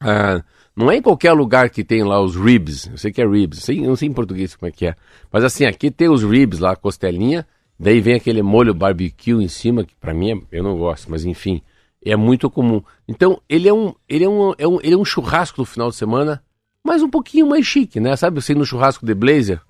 [0.00, 0.42] Ah,
[0.76, 2.86] não é em qualquer lugar que tem lá os ribs.
[2.86, 3.64] Eu sei que é ribs.
[3.64, 4.94] Sei, não sei em português como é que é.
[5.32, 7.46] Mas assim, aqui tem os ribs lá, a costelinha.
[7.78, 11.24] Daí vem aquele molho barbecue em cima, que para mim é, eu não gosto, mas
[11.24, 11.62] enfim,
[12.04, 12.82] é muito comum.
[13.08, 15.88] Então, ele é um, ele é um, é um, ele é um churrasco no final
[15.88, 16.42] de semana,
[16.84, 18.14] mas um pouquinho mais chique, né?
[18.16, 19.60] Sabe, você no churrasco de blazer,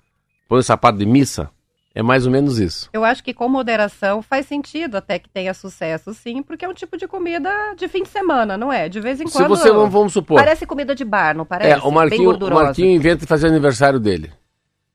[0.51, 1.49] põe o sapato de missa.
[1.95, 2.89] É mais ou menos isso.
[2.91, 6.73] Eu acho que com moderação faz sentido até que tenha sucesso, sim, porque é um
[6.73, 8.89] tipo de comida de fim de semana, não é?
[8.89, 9.43] De vez em quando.
[9.43, 10.37] Se você, vamos supor.
[10.37, 11.71] Parece comida de bar, não parece?
[11.71, 14.29] É, o Marquinho, o Marquinho inventa de fazer aniversário dele.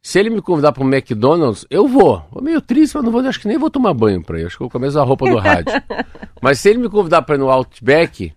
[0.02, 2.22] Se ele me convidar para o McDonald's, eu vou.
[2.30, 4.46] Vou meio triste, mas não vou, acho que nem vou tomar banho para ir.
[4.46, 5.72] Acho que eu começo a roupa do rádio.
[6.42, 8.32] mas se ele me convidar para ir no Outback,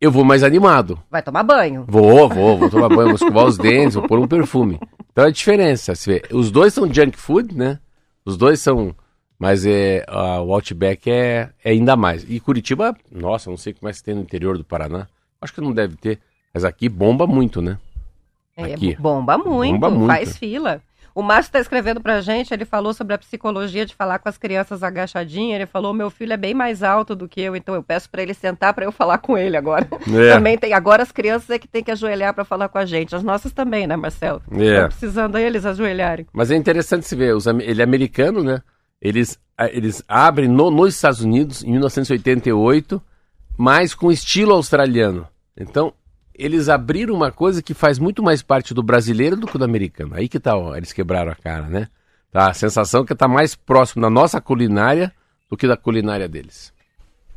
[0.00, 1.00] eu vou mais animado.
[1.10, 1.84] Vai tomar banho.
[1.88, 4.78] Vou, vou, vou tomar banho, vou escovar os dentes, vou pôr um perfume.
[5.16, 5.94] Então é a diferença.
[6.30, 7.78] Os dois são junk food, né?
[8.22, 8.94] Os dois são.
[9.38, 12.22] Mas é, uh, o Outback é, é ainda mais.
[12.28, 15.08] E Curitiba, nossa, não sei como é que tem no interior do Paraná.
[15.40, 16.20] Acho que não deve ter.
[16.52, 17.78] Mas aqui bomba muito, né?
[18.54, 18.94] É, aqui.
[18.96, 20.06] bomba muito, bomba muito.
[20.06, 20.82] faz fila.
[21.16, 24.28] O Márcio está escrevendo para a gente, ele falou sobre a psicologia de falar com
[24.28, 25.56] as crianças agachadinhas.
[25.56, 28.20] Ele falou: meu filho é bem mais alto do que eu, então eu peço para
[28.20, 29.88] ele sentar para eu falar com ele agora.
[30.16, 30.32] É.
[30.34, 30.74] Também tem.
[30.74, 33.16] Agora as crianças é que tem que ajoelhar para falar com a gente.
[33.16, 34.42] As nossas também, né, Marcelo?
[34.52, 34.86] É.
[34.86, 36.26] precisando eles ajoelharem.
[36.32, 37.34] Mas é interessante se ver.
[37.34, 38.60] Os, ele é americano, né?
[39.00, 39.38] Eles,
[39.72, 43.02] eles abrem no, nos Estados Unidos em 1988,
[43.56, 45.26] mas com estilo australiano.
[45.56, 45.92] Então,
[46.38, 50.14] eles abriram uma coisa que faz muito mais parte do brasileiro do que do americano.
[50.14, 51.88] Aí que tá, ó, eles quebraram a cara, né?
[52.30, 55.12] Tá, a sensação que tá mais próximo da nossa culinária
[55.48, 56.74] do que da culinária deles.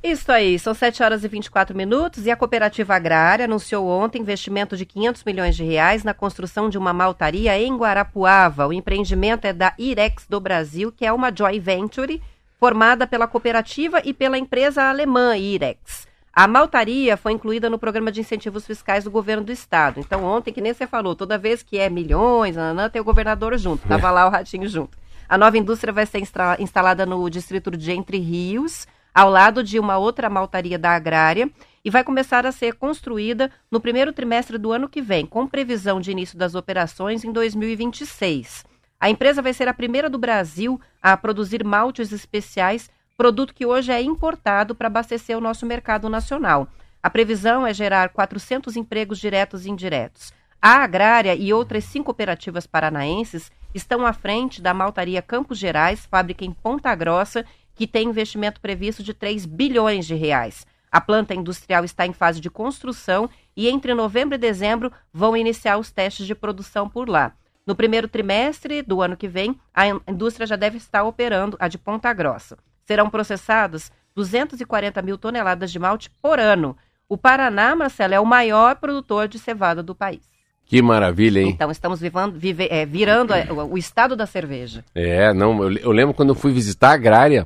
[0.02, 4.78] Isso aí, são 7 horas e 24 minutos e a Cooperativa Agrária anunciou ontem investimento
[4.78, 8.66] de 500 milhões de reais na construção de uma maltaria em Guarapuava.
[8.66, 12.22] O empreendimento é da Irex do Brasil, que é uma joint venture
[12.58, 16.09] formada pela cooperativa e pela empresa alemã Irex.
[16.34, 20.00] A maltaria foi incluída no programa de incentivos fiscais do governo do estado.
[20.00, 23.58] Então, ontem, que nem você falou, toda vez que é milhões, nanã, tem o governador
[23.58, 23.88] junto.
[23.88, 24.98] Tava lá o ratinho junto.
[25.28, 26.22] A nova indústria vai ser
[26.60, 31.50] instalada no distrito de Entre Rios, ao lado de uma outra maltaria da Agrária,
[31.84, 36.00] e vai começar a ser construída no primeiro trimestre do ano que vem, com previsão
[36.00, 38.66] de início das operações em 2026.
[39.00, 42.90] A empresa vai ser a primeira do Brasil a produzir maltes especiais,
[43.20, 46.70] produto que hoje é importado para abastecer o nosso mercado nacional.
[47.04, 50.32] A previsão é gerar 400 empregos diretos e indiretos.
[50.62, 56.46] A Agrária e outras cinco cooperativas paranaenses estão à frente da maltaria Campos Gerais, fábrica
[56.46, 60.66] em Ponta Grossa, que tem investimento previsto de 3 bilhões de reais.
[60.90, 65.78] A planta industrial está em fase de construção e entre novembro e dezembro vão iniciar
[65.78, 67.34] os testes de produção por lá.
[67.68, 71.78] No primeiro trimestre do ano que vem, a indústria já deve estar operando a de
[71.78, 72.58] Ponta Grossa.
[72.90, 76.76] Serão processados 240 mil toneladas de malte por ano.
[77.08, 80.28] O Paraná, Marcelo, é o maior produtor de cevada do país.
[80.66, 81.50] Que maravilha, hein?
[81.50, 84.84] Então, estamos vivando, vive, é, virando é, o, o, estado da cerveja.
[84.96, 87.46] É, não, eu, eu lembro quando eu fui visitar a Agrária,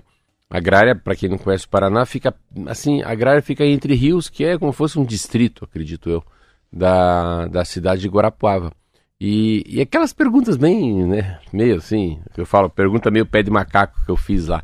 [0.50, 2.34] Agrária, para quem não conhece o Paraná, fica
[2.68, 6.24] assim, a Agrária fica entre rios, que é como se fosse um distrito, acredito eu,
[6.72, 8.72] da, da cidade de Guarapuava.
[9.20, 14.00] E, e aquelas perguntas bem, né, meio assim, eu falo, pergunta meio pé de macaco
[14.06, 14.64] que eu fiz lá.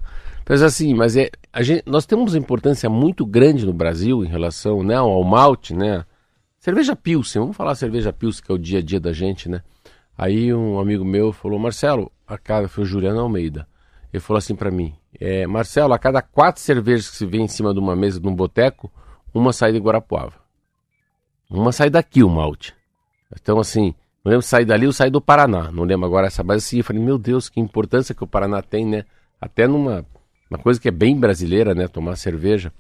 [0.49, 4.81] Mas assim, mas é, gente, nós temos uma importância muito grande no Brasil em relação
[4.81, 6.03] né, ao malte, né?
[6.57, 9.62] Cerveja Pilsen, vamos falar cerveja Pilsen, que é o dia a dia da gente, né?
[10.17, 13.67] Aí um amigo meu falou, Marcelo, a cara foi o Juliano Almeida.
[14.12, 17.47] Ele falou assim para mim: é, Marcelo, a cada quatro cervejas que se vê em
[17.47, 18.91] cima de uma mesa de um boteco,
[19.31, 20.33] uma sai de Guarapuava.
[21.47, 22.75] Uma sai daqui, o malte.
[23.39, 23.93] Então, assim,
[24.25, 25.71] não lembro se sai dali ou sai do Paraná.
[25.71, 26.65] Não lembro agora essa base.
[26.65, 29.05] Assim, eu falei, meu Deus, que importância que o Paraná tem, né?
[29.39, 30.03] Até numa
[30.49, 31.88] uma coisa que é bem brasileira, né?
[31.88, 32.71] Tomar cerveja.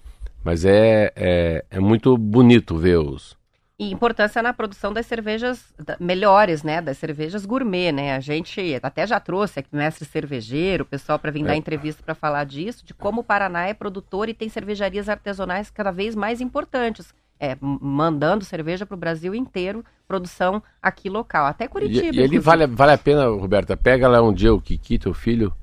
[0.43, 3.37] Mas é, é, é muito bonito ver os,
[3.79, 6.81] e importância na produção das cervejas melhores, né?
[6.81, 8.13] Das cervejas gourmet, né?
[8.13, 11.47] A gente até já trouxe aqui mestre cervejeiro, o pessoal para vir é.
[11.47, 15.71] dar entrevista para falar disso, de como o Paraná é produtor e tem cervejarias artesanais
[15.71, 17.13] cada vez mais importantes.
[17.41, 22.17] É, mandando cerveja para o Brasil inteiro, produção aqui local, até Curitiba.
[22.17, 25.13] E, e ele vale, vale a pena, Roberta, pega lá um dia o Kiki, teu
[25.13, 25.53] filho,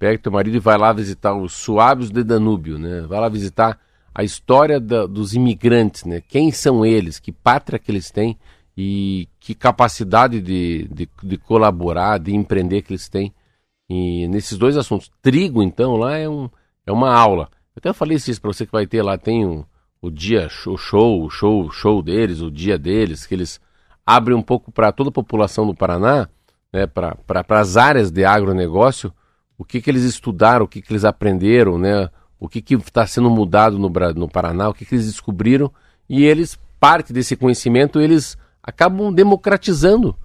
[0.00, 3.02] pega teu marido e vai lá visitar os Suábios de Danúbio, né?
[3.02, 3.78] Vai lá visitar
[4.14, 6.22] a história da, dos imigrantes, né?
[6.26, 8.38] Quem são eles, que pátria que eles têm
[8.74, 13.30] e que capacidade de, de, de colaborar, de empreender que eles têm.
[13.90, 15.10] E nesses dois assuntos.
[15.20, 16.48] Trigo, então, lá é, um,
[16.86, 17.50] é uma aula.
[17.76, 19.66] Eu até falei isso para você que vai ter lá, tem o,
[20.00, 23.60] o dia, show, o show, show deles, o dia deles, que eles
[24.06, 26.26] abrem um pouco para toda a população do Paraná,
[26.72, 29.12] né, para pra, as áreas de agronegócio,
[29.60, 32.08] o que, que eles estudaram, o que, que eles aprenderam, né,
[32.40, 35.70] o que está sendo mudado no, no Paraná, o que, que eles descobriram,
[36.08, 40.16] e eles, parte desse conhecimento, eles acabam democratizando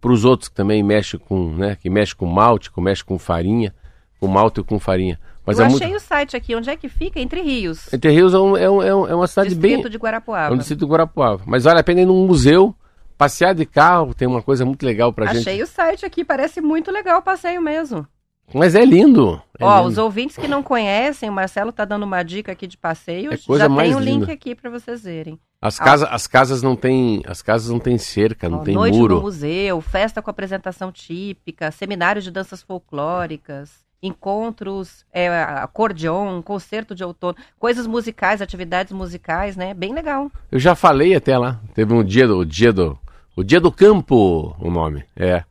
[0.00, 3.18] para os outros que também mexem com, né, que mexe com malte, que mexe com
[3.18, 3.74] farinha,
[4.20, 5.18] com malte ou com farinha.
[5.44, 5.96] Mas Eu é achei muito...
[5.96, 7.18] o site aqui, onde é que fica?
[7.18, 7.92] Entre Rios.
[7.92, 9.70] Entre Rios é, um, é, um, é, é uma cidade distrito bem...
[9.72, 10.52] Distrito de Guarapuava.
[10.52, 11.42] É um distrito de Guarapuava.
[11.46, 12.72] Mas vale a pena ir num museu,
[13.18, 15.48] passear de carro, tem uma coisa muito legal para gente.
[15.48, 18.06] Achei o site aqui, parece muito legal o passeio mesmo.
[18.52, 19.40] Mas é lindo.
[19.58, 19.88] É Ó, lindo.
[19.88, 23.32] os ouvintes que não conhecem, o Marcelo tá dando uma dica aqui de passeio.
[23.32, 25.38] É coisa já mais tem o um link aqui para vocês verem.
[25.60, 28.98] As, casa, as casas não têm, as casas não têm cerca, não Ó, tem noite
[28.98, 29.14] muro.
[29.14, 33.70] no museu, festa com apresentação típica, seminários de danças folclóricas,
[34.02, 39.72] encontros, é, acordeon, concerto de outono, coisas musicais, atividades musicais, né?
[39.72, 40.30] Bem legal.
[40.52, 41.58] Eu já falei até lá.
[41.72, 42.98] Teve um dia do, o dia do,
[43.34, 45.04] o dia do campo, o nome.
[45.16, 45.44] É.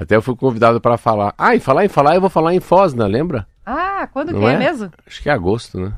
[0.00, 1.34] Até eu fui convidado para falar.
[1.36, 3.46] Ah, e falar em falar, eu vou falar em Fosna, lembra?
[3.66, 4.54] Ah, quando Não que é?
[4.54, 4.90] é mesmo?
[5.06, 5.92] Acho que é agosto, né?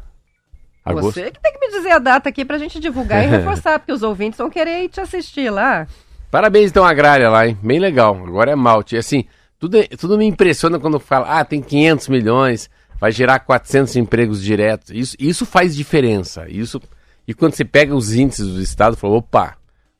[0.84, 1.12] Agosto.
[1.12, 3.92] Você que tem que me dizer a data aqui pra gente divulgar e reforçar, porque
[3.92, 5.86] os ouvintes vão querer ir te assistir lá.
[6.32, 7.56] Parabéns então Agrária lá, hein?
[7.62, 8.16] Bem legal.
[8.26, 8.96] Agora é malte.
[8.96, 9.24] E assim,
[9.56, 14.90] tudo, tudo me impressiona quando fala, ah, tem 500 milhões, vai gerar 400 empregos diretos.
[14.90, 16.48] Isso, isso faz diferença.
[16.48, 16.82] Isso
[17.28, 19.56] E quando você pega os índices do Estado, fala, opa,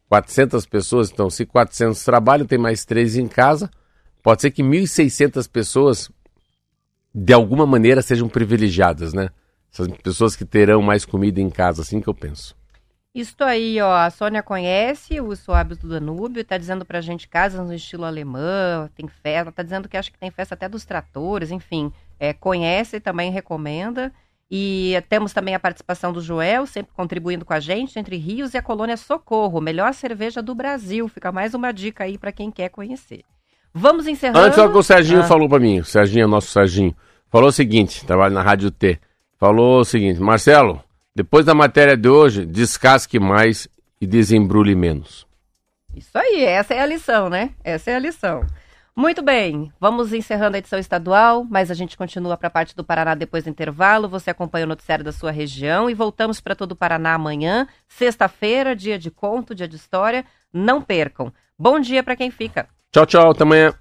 [0.09, 3.71] 400 pessoas, então se 400 trabalham, tem mais 3 em casa,
[4.23, 6.11] Pode ser que 1.600 pessoas
[7.15, 9.31] de alguma maneira sejam privilegiadas, né?
[9.73, 12.55] Essas pessoas que terão mais comida em casa, assim que eu penso.
[13.15, 17.67] Isso aí, ó, a Sônia conhece os suaves do Danúbio, tá dizendo pra gente casas
[17.67, 21.51] no estilo alemão, tem festa, tá dizendo que acha que tem festa até dos tratores,
[21.51, 24.11] enfim, é, conhece e também recomenda.
[24.51, 28.59] E temos também a participação do Joel, sempre contribuindo com a gente, entre Rios e
[28.59, 31.09] a Colônia Socorro, melhor cerveja do Brasil.
[31.09, 33.25] Fica mais uma dica aí para quem quer conhecer.
[33.75, 34.39] Vamos encerrando.
[34.39, 35.25] Antes, o que o Serginho ah.
[35.25, 36.95] falou para mim, o Serginho, nosso Serginho,
[37.31, 39.01] falou o seguinte, trabalho na Rádio T,
[39.39, 40.83] falou o seguinte, Marcelo,
[41.15, 43.69] depois da matéria de hoje, descasque mais
[44.01, 45.27] e desembrulhe menos.
[45.95, 47.51] Isso aí, essa é a lição, né?
[47.63, 48.47] Essa é a lição.
[48.95, 52.85] Muito bem, vamos encerrando a edição estadual, mas a gente continua para a parte do
[52.85, 54.07] Paraná depois do intervalo.
[54.09, 58.77] Você acompanha o noticiário da sua região e voltamos para todo o Paraná amanhã, sexta-feira,
[58.77, 60.27] dia de conto, dia de história.
[60.53, 61.33] Não percam.
[61.59, 62.69] Bom dia para quem fica.
[62.95, 63.73] Tchau, tchau, até amanhã.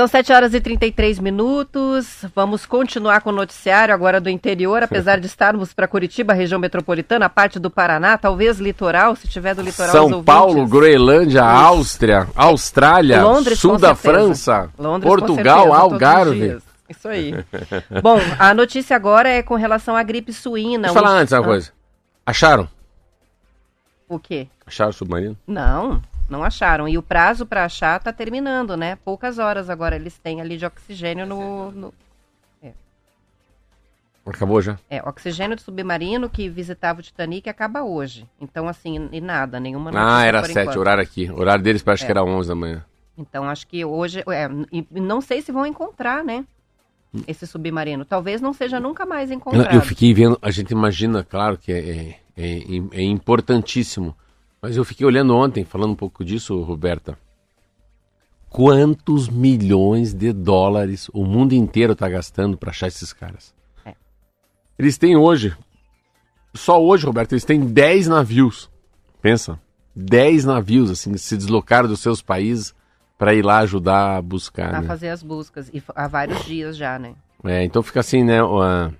[0.00, 2.24] São 7 horas e 33 minutos.
[2.34, 7.28] Vamos continuar com o noticiário agora do interior, apesar de estarmos para Curitiba, região metropolitana,
[7.28, 9.92] parte do Paraná, talvez litoral, se tiver do litoral.
[9.92, 16.58] São Paulo, Groenlândia, Áustria, Austrália, Londres, sul da França, Londres, Portugal, certeza, Algarve.
[16.88, 17.34] Isso aí.
[18.02, 20.84] Bom, a notícia agora é com relação à gripe suína.
[20.84, 21.72] Deixa eu falar antes uma coisa.
[22.24, 22.66] Acharam?
[24.08, 24.48] O quê?
[24.66, 25.36] Acharam o submarino?
[25.46, 26.88] Não não acharam.
[26.88, 28.96] E o prazo para achar está terminando, né?
[29.04, 31.72] Poucas horas agora eles têm ali de oxigênio no.
[31.72, 31.94] no...
[32.62, 32.72] É.
[34.24, 34.78] Acabou já?
[34.88, 38.26] É, oxigênio de submarino que visitava o Titanic acaba hoje.
[38.40, 41.30] Então, assim, e nada, nenhuma Ah, era sete, horário aqui.
[41.30, 42.06] O horário deles parece é.
[42.06, 42.84] que era 11 da manhã.
[43.18, 44.22] Então, acho que hoje.
[44.28, 46.44] É, e não sei se vão encontrar, né?
[47.26, 48.04] Esse submarino.
[48.04, 49.74] Talvez não seja nunca mais encontrado.
[49.74, 54.14] Eu fiquei vendo, a gente imagina, claro, que é, é, é, é importantíssimo
[54.62, 57.18] mas eu fiquei olhando ontem, falando um pouco disso, Roberta.
[58.48, 63.54] Quantos milhões de dólares o mundo inteiro está gastando para achar esses caras?
[63.84, 63.94] É.
[64.78, 65.56] Eles têm hoje,
[66.54, 68.68] só hoje, Roberto, eles têm 10 navios.
[69.22, 69.58] Pensa,
[69.94, 72.74] 10 navios, assim, se deslocaram dos seus países
[73.16, 74.74] para ir lá ajudar a buscar.
[74.74, 74.88] A né?
[74.88, 77.14] fazer as buscas, e há vários dias já, né?
[77.44, 78.42] É, então fica assim, né?
[78.42, 78.92] Uh,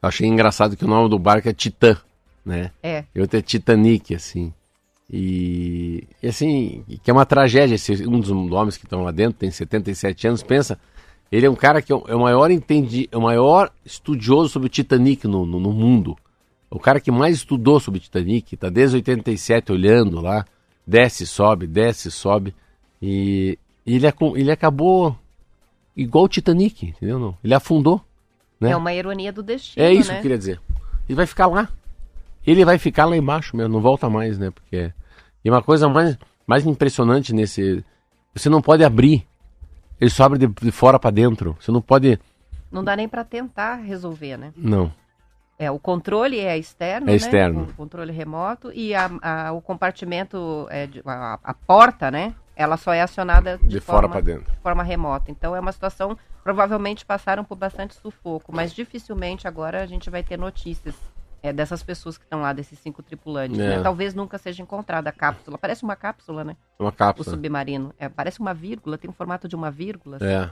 [0.00, 1.96] achei engraçado que o nome do barco é Titã
[2.44, 2.70] né?
[2.82, 3.04] É.
[3.14, 4.52] E é Titanic, assim.
[5.12, 7.74] E, e, assim, que é uma tragédia.
[7.74, 10.78] Esse, um dos homens que estão lá dentro tem 77 anos, pensa,
[11.32, 14.48] ele é um cara que é o, é o maior entendi, é o maior estudioso
[14.48, 16.16] sobre o Titanic no, no, no, mundo.
[16.70, 20.44] O cara que mais estudou sobre o Titanic, tá desde 87 olhando lá,
[20.86, 22.54] desce, sobe, desce, sobe.
[23.02, 25.16] E, e ele, ele acabou
[25.96, 27.18] igual o Titanic, entendeu?
[27.18, 27.36] Não?
[27.42, 28.00] Ele afundou.
[28.60, 28.70] Né?
[28.70, 29.84] É uma ironia do destino.
[29.84, 30.14] É isso né?
[30.14, 30.60] que eu queria dizer.
[31.08, 31.68] Ele vai ficar lá
[32.46, 34.50] ele vai ficar lá embaixo mesmo, não volta mais, né?
[34.50, 34.92] Porque
[35.44, 37.84] e uma coisa mais, mais impressionante nesse,
[38.34, 39.26] você não pode abrir,
[40.00, 41.56] ele só abre de, de fora para dentro.
[41.60, 42.18] Você não pode.
[42.70, 44.52] Não dá nem para tentar resolver, né?
[44.56, 44.92] Não.
[45.58, 47.16] É, o controle é externo, é né?
[47.16, 47.62] externo.
[47.64, 52.34] O controle remoto e a, a, o compartimento, é, a, a, porta, né?
[52.56, 54.50] Ela só é acionada de, de fora para dentro.
[54.50, 55.30] De forma remota.
[55.30, 60.22] Então é uma situação, provavelmente passaram por bastante sufoco, mas dificilmente agora a gente vai
[60.22, 60.94] ter notícias
[61.42, 63.58] é, dessas pessoas que estão lá, desses cinco tripulantes.
[63.58, 63.76] É.
[63.76, 63.82] Né?
[63.82, 65.58] Talvez nunca seja encontrada a cápsula.
[65.58, 66.56] Parece uma cápsula, né?
[66.78, 67.28] Uma cápsula.
[67.28, 67.94] O submarino.
[67.98, 70.16] É, parece uma vírgula, tem um formato de uma vírgula.
[70.16, 70.26] Assim.
[70.26, 70.50] É.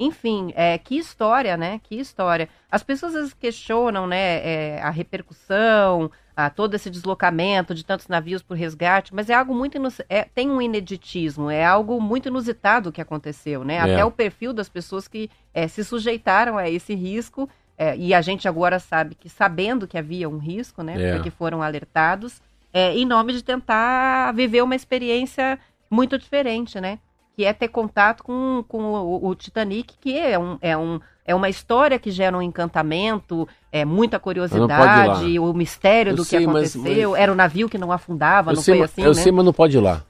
[0.00, 1.78] Enfim, é, que história, né?
[1.82, 2.48] Que história.
[2.70, 8.56] As pessoas questionam, né, é, a repercussão, a todo esse deslocamento de tantos navios por
[8.56, 9.76] resgate, mas é algo muito
[10.08, 13.74] é, tem um ineditismo, é algo muito inusitado que aconteceu, né?
[13.74, 13.80] É.
[13.80, 15.28] Até o perfil das pessoas que
[15.68, 17.46] se sujeitaram a esse risco
[17.80, 21.02] é, e a gente agora sabe que, sabendo que havia um risco, né?
[21.02, 21.14] É.
[21.14, 22.42] Porque foram alertados,
[22.74, 25.58] é, em nome de tentar viver uma experiência
[25.90, 26.98] muito diferente, né?
[27.34, 31.34] Que é ter contato com, com o, o Titanic, que é, um, é, um, é
[31.34, 36.44] uma história que gera um encantamento, é muita curiosidade, o mistério eu do sei, que
[36.44, 36.82] aconteceu.
[36.82, 37.18] Mas, mas...
[37.18, 39.22] Era o um navio que não afundava, não sei, foi assim, Eu né?
[39.22, 40.04] sei, mas não pode ir lá.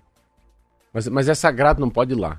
[0.92, 2.36] Mas, mas é sagrado, não pode ir lá.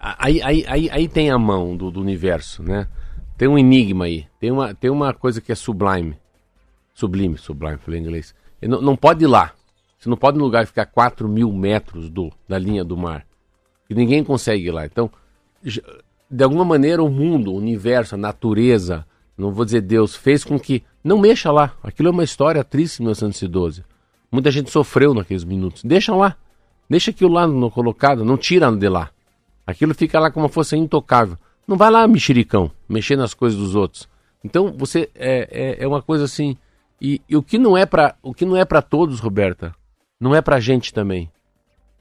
[0.00, 2.88] Aí, aí, aí, aí tem a mão do, do universo, né?
[3.36, 4.26] Tem um enigma aí.
[4.38, 6.16] Tem uma, tem uma coisa que é sublime.
[6.92, 8.34] Sublime, sublime, falei em inglês.
[8.62, 9.52] Não, não, pode ir lá.
[9.98, 13.26] Você não pode no lugar ficar 4 mil metros do, da linha do mar.
[13.90, 14.86] E ninguém consegue ir lá.
[14.86, 15.10] Então,
[16.30, 19.06] de alguma maneira, o mundo, o universo, a natureza,
[19.36, 21.76] não vou dizer Deus, fez com que não mexa lá.
[21.82, 23.84] Aquilo é uma história triste em 1912.
[24.30, 25.82] Muita gente sofreu naqueles minutos.
[25.84, 26.36] Deixa lá.
[26.88, 29.10] Deixa aquilo lá no colocado, não tira de lá.
[29.66, 31.38] Aquilo fica lá como fosse intocável.
[31.66, 34.08] Não vai lá, mexericão, mexer nas coisas dos outros.
[34.44, 36.56] Então você é, é, é uma coisa assim.
[37.00, 39.74] E, e, o que não é para o que não é para todos, Roberta,
[40.20, 41.30] não é pra gente também.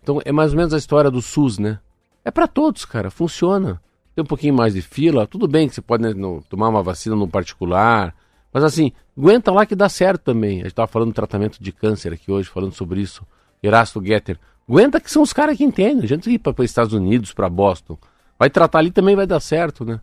[0.01, 1.79] Então é mais ou menos a história do SUS, né?
[2.25, 3.81] É para todos, cara, funciona.
[4.13, 6.83] Tem um pouquinho mais de fila, tudo bem que você pode né, no, tomar uma
[6.83, 8.13] vacina no particular,
[8.53, 10.59] mas assim, aguenta lá que dá certo também.
[10.59, 13.25] A gente estava falando do tratamento de câncer aqui hoje, falando sobre isso.
[13.63, 14.37] Erasto Getter.
[14.69, 16.03] Aguenta que são os caras que entendem.
[16.03, 17.97] A gente ir para os Estados Unidos, para Boston.
[18.37, 19.99] Vai tratar ali também vai dar certo, né?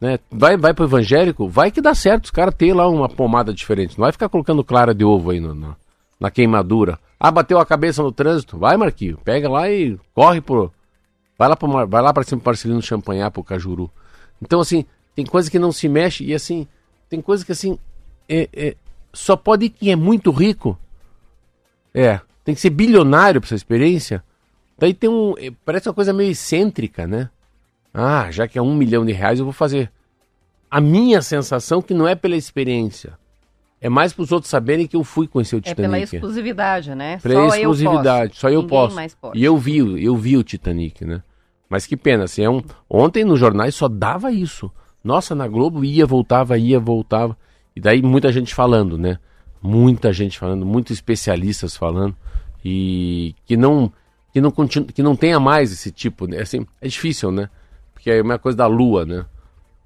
[0.00, 0.18] né?
[0.30, 2.26] Vai, vai pro evangélico, vai que dá certo.
[2.26, 3.98] Os caras têm lá uma pomada diferente.
[3.98, 5.76] Não vai ficar colocando clara de ovo aí no, no,
[6.18, 6.98] na queimadura.
[7.18, 8.58] Ah, bateu a cabeça no trânsito.
[8.58, 9.18] Vai, Marquinho.
[9.24, 10.72] Pega lá e corre pro.
[11.36, 13.90] Vai lá, pro, vai lá pra cima pro Marcelino Champanhar, pro Cajuru.
[14.42, 16.66] Então, assim, tem coisa que não se mexe e assim,
[17.08, 17.78] tem coisa que assim,
[18.28, 18.76] é, é,
[19.12, 20.78] só pode ir quem é muito rico.
[21.94, 24.22] É, tem que ser bilionário para essa experiência.
[24.78, 25.34] Daí tem um.
[25.38, 27.30] É, parece uma coisa meio excêntrica, né?
[27.92, 29.90] Ah, já que é um milhão de reais, eu vou fazer.
[30.70, 33.18] A minha sensação que não é pela experiência.
[33.80, 35.80] É mais para os outros saberem que eu fui conhecer o Titanic.
[35.80, 37.18] É pela exclusividade, né?
[37.22, 38.96] Pela só exclusividade, eu só eu Ninguém posso.
[39.34, 41.22] E eu vi, eu vi o Titanic, né?
[41.68, 42.62] Mas que pena, assim, é um...
[42.90, 44.70] ontem nos jornais só dava isso.
[45.02, 47.36] Nossa, na Globo ia, voltava, ia, voltava.
[47.76, 49.18] E daí muita gente falando, né?
[49.62, 52.16] Muita gente falando, muitos especialistas falando
[52.64, 53.92] e que não
[54.32, 56.40] que não continu, que não tenha mais esse tipo, né?
[56.40, 57.48] assim, é difícil, né?
[58.08, 59.26] Porque é uma coisa da lua, né?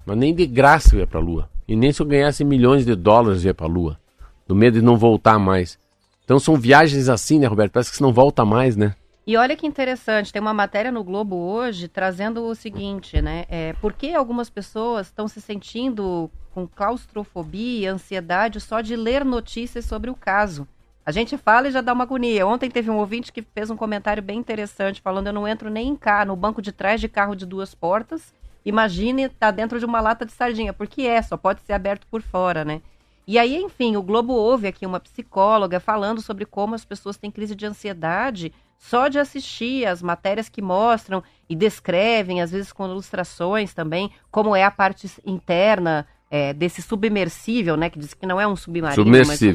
[0.05, 1.49] Mas nem de graça eu ia pra lua.
[1.67, 3.99] E nem se eu ganhasse milhões de dólares eu ia pra lua.
[4.47, 5.77] Do medo de não voltar mais.
[6.23, 7.73] Então são viagens assim, né, Roberto?
[7.73, 8.95] Parece que você não volta mais, né?
[9.27, 13.43] E olha que interessante, tem uma matéria no Globo hoje trazendo o seguinte, né?
[13.49, 19.83] É, por que algumas pessoas estão se sentindo com claustrofobia ansiedade só de ler notícias
[19.83, 20.65] sobre o caso?
[21.05, 22.47] A gente fala e já dá uma agonia.
[22.47, 25.89] Ontem teve um ouvinte que fez um comentário bem interessante, falando: eu não entro nem
[25.89, 28.33] em cá, no banco de trás de carro de duas portas.
[28.65, 32.07] Imagine estar tá dentro de uma lata de sardinha, porque é, só pode ser aberto
[32.07, 32.81] por fora, né?
[33.27, 37.31] E aí, enfim, o Globo ouve aqui uma psicóloga falando sobre como as pessoas têm
[37.31, 42.85] crise de ansiedade só de assistir as matérias que mostram e descrevem, às vezes com
[42.85, 47.89] ilustrações também, como é a parte interna é, desse submersível, né?
[47.89, 49.05] Que diz que não é um submarino, mas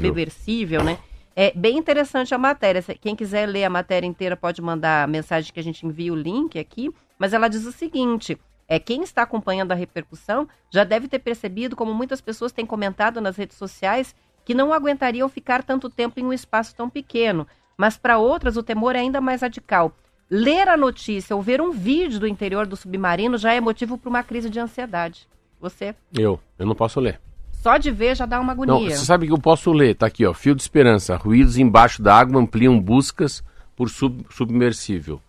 [0.08, 0.98] submersível, né?
[1.40, 2.82] É bem interessante a matéria.
[3.00, 6.16] Quem quiser ler a matéria inteira pode mandar a mensagem que a gente envia o
[6.16, 6.90] link aqui.
[7.16, 8.36] Mas ela diz o seguinte:
[8.66, 13.20] é quem está acompanhando a repercussão já deve ter percebido como muitas pessoas têm comentado
[13.20, 17.46] nas redes sociais que não aguentariam ficar tanto tempo em um espaço tão pequeno
[17.78, 19.92] mas para outras o temor é ainda mais radical.
[20.28, 24.10] Ler a notícia ou ver um vídeo do interior do submarino já é motivo para
[24.10, 25.28] uma crise de ansiedade.
[25.60, 25.94] Você?
[26.12, 27.20] Eu, eu não posso ler.
[27.62, 28.74] Só de ver já dá uma agonia.
[28.74, 30.32] Não, você sabe que eu posso ler, tá aqui, ó.
[30.32, 31.16] Fio de esperança.
[31.16, 33.42] Ruídos embaixo da água ampliam buscas
[33.76, 35.20] por sub submersível.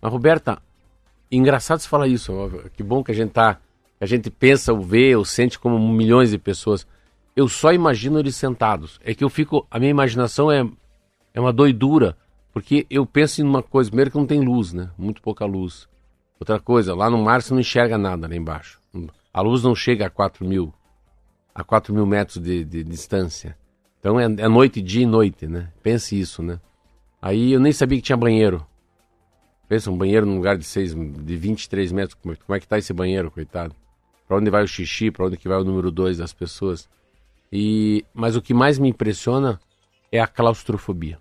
[0.00, 0.58] Mas, Roberta,
[1.30, 2.32] engraçado você falar isso.
[2.76, 3.58] Que bom que a gente tá.
[4.00, 6.86] A gente pensa, ou vê, ou sente como milhões de pessoas.
[7.34, 8.98] Eu só imagino eles sentados.
[9.04, 9.66] É que eu fico.
[9.70, 10.66] A minha imaginação é
[11.36, 12.16] é uma doidura,
[12.50, 14.88] porque eu penso em uma coisa, primeiro que não tem luz, né?
[14.96, 15.86] Muito pouca luz.
[16.40, 18.80] Outra coisa, lá no mar você não enxerga nada lá embaixo.
[19.34, 20.72] A luz não chega a 4 mil,
[21.56, 23.56] a 4 mil metros de, de, distância.
[23.98, 25.72] Então é, é noite, dia e noite, né?
[25.82, 26.60] Pense isso, né?
[27.20, 28.64] Aí eu nem sabia que tinha banheiro.
[29.66, 32.68] Pensa, um banheiro num lugar de, seis, de 23 metros, como é, como é que
[32.68, 33.74] tá esse banheiro, coitado?
[34.28, 36.88] Para onde vai o xixi, para onde que vai o número 2 das pessoas.
[37.50, 39.58] E Mas o que mais me impressiona
[40.12, 41.18] é a claustrofobia.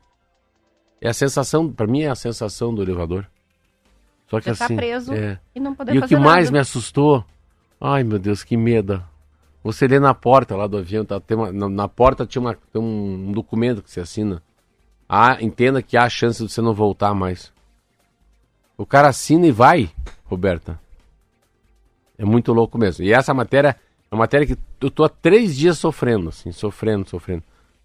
[0.99, 3.25] É a sensação, para mim é a sensação do elevador.
[4.27, 5.39] Só que Você tá assim, tá preso é...
[5.55, 7.23] e não poder E o que mais me assustou,
[7.79, 9.01] ai meu Deus, que medo.
[9.65, 13.29] Você lê na porta lá do avião, tá, uma, na, na, porta tinha uma, um,
[13.29, 14.39] um, documento que você assina.
[15.09, 17.51] Ah, entenda que há chance de você não voltar mais.
[18.77, 19.89] O cara assina e vai,
[20.25, 20.79] Roberta.
[22.15, 23.03] É muito louco mesmo.
[23.03, 23.75] E essa matéria
[24.11, 27.41] é uma matéria que eu tô há três dias sofrendo, assim, sofrendo, sofrendo.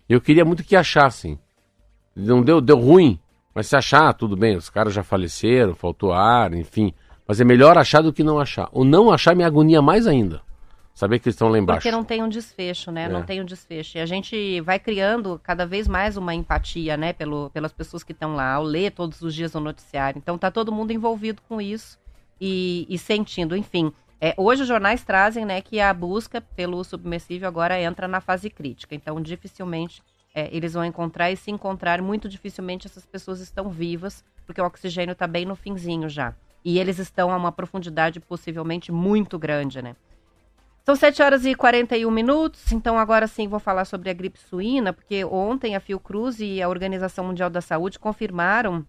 [0.07, 1.39] Eu queria muito que achassem.
[2.15, 3.19] Não deu, deu ruim.
[3.55, 6.93] Mas se achar, tudo bem, os caras já faleceram, faltou ar, enfim.
[7.27, 8.69] Mas é melhor achar do que não achar.
[8.71, 10.43] O não achar me agonia mais ainda.
[11.01, 11.79] Saber que eles estão lá embaixo.
[11.79, 13.05] Porque não tem um desfecho, né?
[13.05, 13.09] É.
[13.09, 13.97] Não tem um desfecho.
[13.97, 17.15] E a gente vai criando cada vez mais uma empatia, né?
[17.15, 20.19] Pelo, pelas pessoas que estão lá, ao ler todos os dias o noticiário.
[20.19, 21.99] Então tá todo mundo envolvido com isso
[22.39, 23.57] e, e sentindo.
[23.57, 23.91] Enfim,
[24.21, 28.51] é, hoje os jornais trazem né, que a busca pelo submersível agora entra na fase
[28.51, 28.95] crítica.
[28.95, 30.03] Então dificilmente
[30.35, 34.67] é, eles vão encontrar e se encontrar, muito dificilmente essas pessoas estão vivas, porque o
[34.67, 36.35] oxigênio está bem no finzinho já.
[36.63, 39.97] E eles estão a uma profundidade possivelmente muito grande, né?
[40.91, 44.93] São 7 horas e 41 minutos, então agora sim vou falar sobre a gripe suína,
[44.93, 48.85] porque ontem a Fiocruz e a Organização Mundial da Saúde confirmaram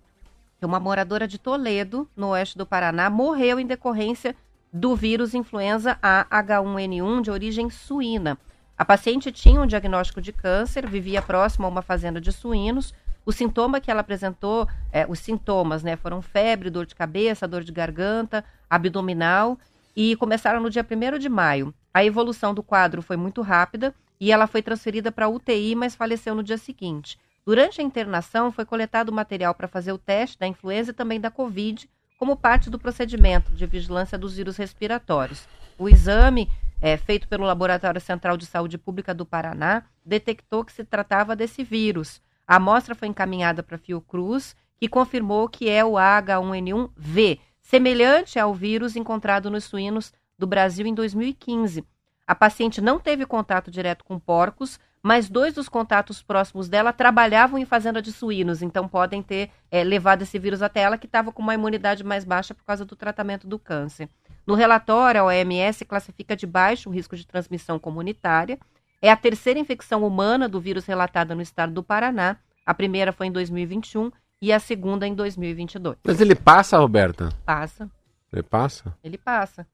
[0.58, 4.36] que uma moradora de Toledo, no oeste do Paraná, morreu em decorrência
[4.74, 8.36] do vírus influenza A H1N1 de origem suína.
[8.76, 12.96] A paciente tinha um diagnóstico de câncer, vivia próximo a uma fazenda de suínos.
[13.24, 17.64] O sintoma que ela apresentou, é, os sintomas, né, foram febre, dor de cabeça, dor
[17.64, 19.60] de garganta, abdominal
[19.96, 21.74] e começaram no dia 1 de maio.
[21.94, 26.36] A evolução do quadro foi muito rápida e ela foi transferida para UTI, mas faleceu
[26.36, 27.18] no dia seguinte.
[27.46, 31.32] Durante a internação, foi coletado material para fazer o teste da influenza e também da
[31.32, 35.48] Covid, como parte do procedimento de vigilância dos vírus respiratórios.
[35.76, 36.48] O exame,
[36.80, 41.64] é, feito pelo Laboratório Central de Saúde Pública do Paraná, detectou que se tratava desse
[41.64, 42.22] vírus.
[42.48, 47.40] A amostra foi encaminhada para a Fiocruz, que confirmou que é o H1N1V,
[47.72, 51.86] semelhante ao vírus encontrado nos suínos do Brasil em 2015.
[52.28, 57.58] A paciente não teve contato direto com porcos, mas dois dos contatos próximos dela trabalhavam
[57.58, 61.32] em fazenda de suínos, então podem ter é, levado esse vírus até ela, que estava
[61.32, 64.10] com uma imunidade mais baixa por causa do tratamento do câncer.
[64.46, 68.60] No relatório, a OMS classifica de baixo o risco de transmissão comunitária.
[69.02, 72.36] É a terceira infecção humana do vírus relatada no estado do Paraná.
[72.66, 74.12] A primeira foi em 2021
[74.42, 75.98] e a segunda em 2022.
[76.04, 77.30] Mas ele passa, Roberta?
[77.46, 77.90] Passa.
[78.34, 78.94] Ele passa?
[79.04, 79.68] Ele passa.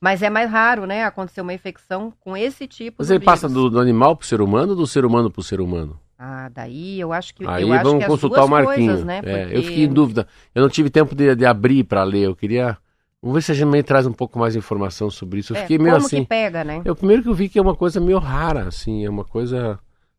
[0.00, 3.32] Mas é mais raro, né, acontecer uma infecção com esse tipo Mas ele vírus.
[3.32, 5.60] passa do, do animal para o ser humano ou do ser humano para o ser
[5.60, 5.98] humano?
[6.16, 8.86] Ah, daí eu acho que Aí eu acho vamos que as consultar duas o Marquinho.
[8.88, 9.20] coisas, né?
[9.24, 10.26] É, eu Porque- fiquei em dúvida.
[10.54, 12.26] Eu não tive tempo de, de abrir para ler.
[12.26, 12.76] Eu queria.
[13.22, 15.52] Vamos ver se a gente também traz um pouco mais de informação sobre isso.
[15.52, 16.22] Eu É, fiquei meio como assim.
[16.22, 16.82] que pega, né?
[16.84, 19.78] Eu primeiro que eu vi que é uma coisa meio rara, assim, é uma coisa.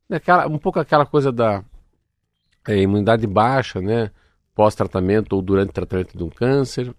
[0.09, 1.63] Daquela, um pouco aquela coisa da
[2.67, 4.11] é, imunidade baixa, né?
[4.55, 6.93] Pós-tratamento ou durante o tratamento de um câncer,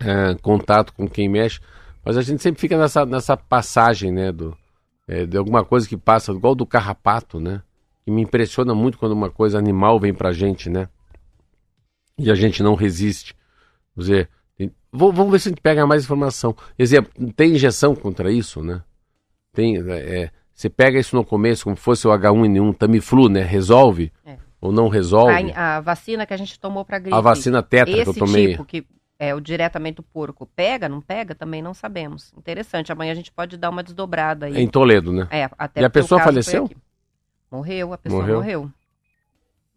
[0.00, 1.60] é, contato com quem mexe.
[2.04, 4.32] Mas a gente sempre fica nessa, nessa passagem, né?
[4.32, 4.56] Do,
[5.06, 7.62] é, de alguma coisa que passa, igual do carrapato, né?
[8.04, 10.88] Que me impressiona muito quando uma coisa animal vem pra gente, né?
[12.18, 13.34] E a gente não resiste.
[13.94, 14.28] Quer dizer,
[14.92, 16.56] vou- vamos ver se a gente pega mais informação.
[16.78, 18.82] Exemplo, tem injeção contra isso, né?
[19.52, 23.42] Tem, é, é, você pega isso no começo, como fosse o H1N1, Tamiflu, né?
[23.42, 24.36] Resolve É.
[24.60, 25.52] ou não resolve?
[25.52, 27.16] A, a vacina que a gente tomou para gripe.
[27.16, 28.48] A vacina tetra esse que eu tomei.
[28.48, 28.86] tipo que
[29.18, 32.32] é o diretamente do porco pega, não pega, também não sabemos.
[32.36, 32.92] Interessante.
[32.92, 34.56] Amanhã a gente pode dar uma desdobrada aí.
[34.56, 35.26] É em Toledo, né?
[35.30, 36.70] É, até E a pessoa faleceu?
[37.50, 38.36] Morreu, a pessoa Morreu?
[38.36, 38.70] morreu.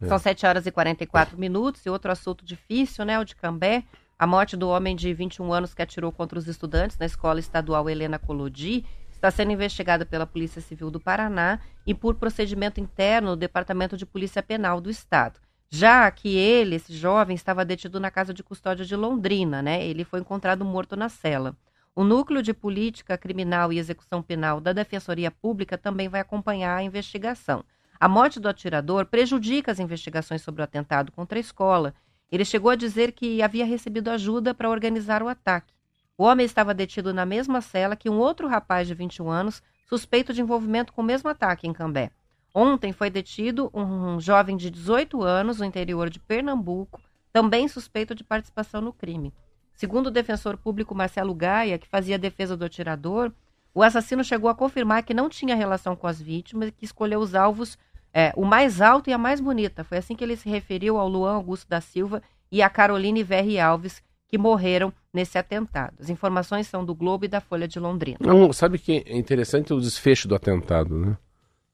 [0.01, 0.07] É.
[0.07, 1.85] São 7 horas e 44 minutos.
[1.85, 3.19] E outro assunto difícil, né?
[3.19, 3.83] O de Cambé.
[4.19, 7.89] A morte do homem de 21 anos que atirou contra os estudantes na escola estadual
[7.89, 8.85] Helena Colodi
[9.21, 14.03] está sendo investigada pela Polícia Civil do Paraná e por procedimento interno do Departamento de
[14.03, 15.39] Polícia Penal do Estado.
[15.69, 19.85] Já que ele, esse jovem, estava detido na casa de custódia de Londrina, né?
[19.85, 21.55] Ele foi encontrado morto na cela.
[21.95, 26.83] O Núcleo de Política Criminal e Execução Penal da Defensoria Pública também vai acompanhar a
[26.83, 27.63] investigação.
[27.99, 31.93] A morte do atirador prejudica as investigações sobre o atentado contra a escola.
[32.31, 35.75] Ele chegou a dizer que havia recebido ajuda para organizar o ataque.
[36.21, 40.31] O homem estava detido na mesma cela que um outro rapaz de 21 anos, suspeito
[40.31, 42.11] de envolvimento com o mesmo ataque em Cambé.
[42.53, 47.01] Ontem foi detido um jovem de 18 anos no interior de Pernambuco,
[47.33, 49.33] também suspeito de participação no crime.
[49.73, 53.31] Segundo o defensor público Marcelo Gaia, que fazia defesa do atirador,
[53.73, 57.19] o assassino chegou a confirmar que não tinha relação com as vítimas e que escolheu
[57.19, 57.79] os alvos
[58.13, 59.83] é, o mais alto e a mais bonita.
[59.83, 63.59] Foi assim que ele se referiu ao Luan Augusto da Silva e a Caroline Verri
[63.59, 65.93] Alves, que morreram nesse atentado.
[65.99, 68.17] As informações são do Globo e da Folha de Londrina.
[68.21, 71.17] Não, sabe que é interessante o desfecho do atentado, né?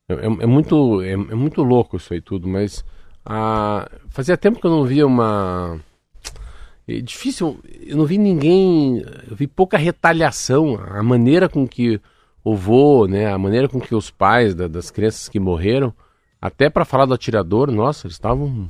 [0.09, 2.83] É, é- é muito, é, é muito louco isso aí tudo, mas
[3.25, 5.79] ah, fazia tempo que eu não via uma.
[6.88, 8.99] É difícil, eu não vi ninguém.
[9.29, 10.79] Eu vi pouca retaliação.
[10.89, 11.99] A maneira com que
[12.43, 13.27] o vô, né?
[13.31, 15.93] A maneira com que os pais da- das crianças que morreram,
[16.41, 18.69] até para falar do atirador, nossa, eles estavam.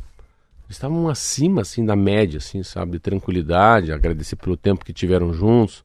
[0.70, 2.94] Estavam acima, assim, da média, assim, sabe?
[2.94, 5.84] De tranquilidade, agradecer pelo tempo que tiveram juntos.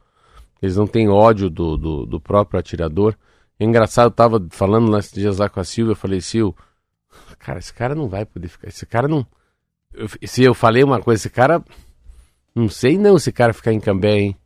[0.61, 3.15] Eles não têm ódio do, do, do próprio atirador.
[3.59, 6.51] É engraçado, eu tava falando lá esses dias lá com a Silvia, eu falei, Sil,
[7.39, 8.69] cara, esse cara não vai poder ficar.
[8.69, 9.27] Esse cara não.
[9.93, 11.63] Eu- se eu falei uma coisa, esse cara.
[12.55, 14.37] Não sei não esse cara ficar em Cambé, hein?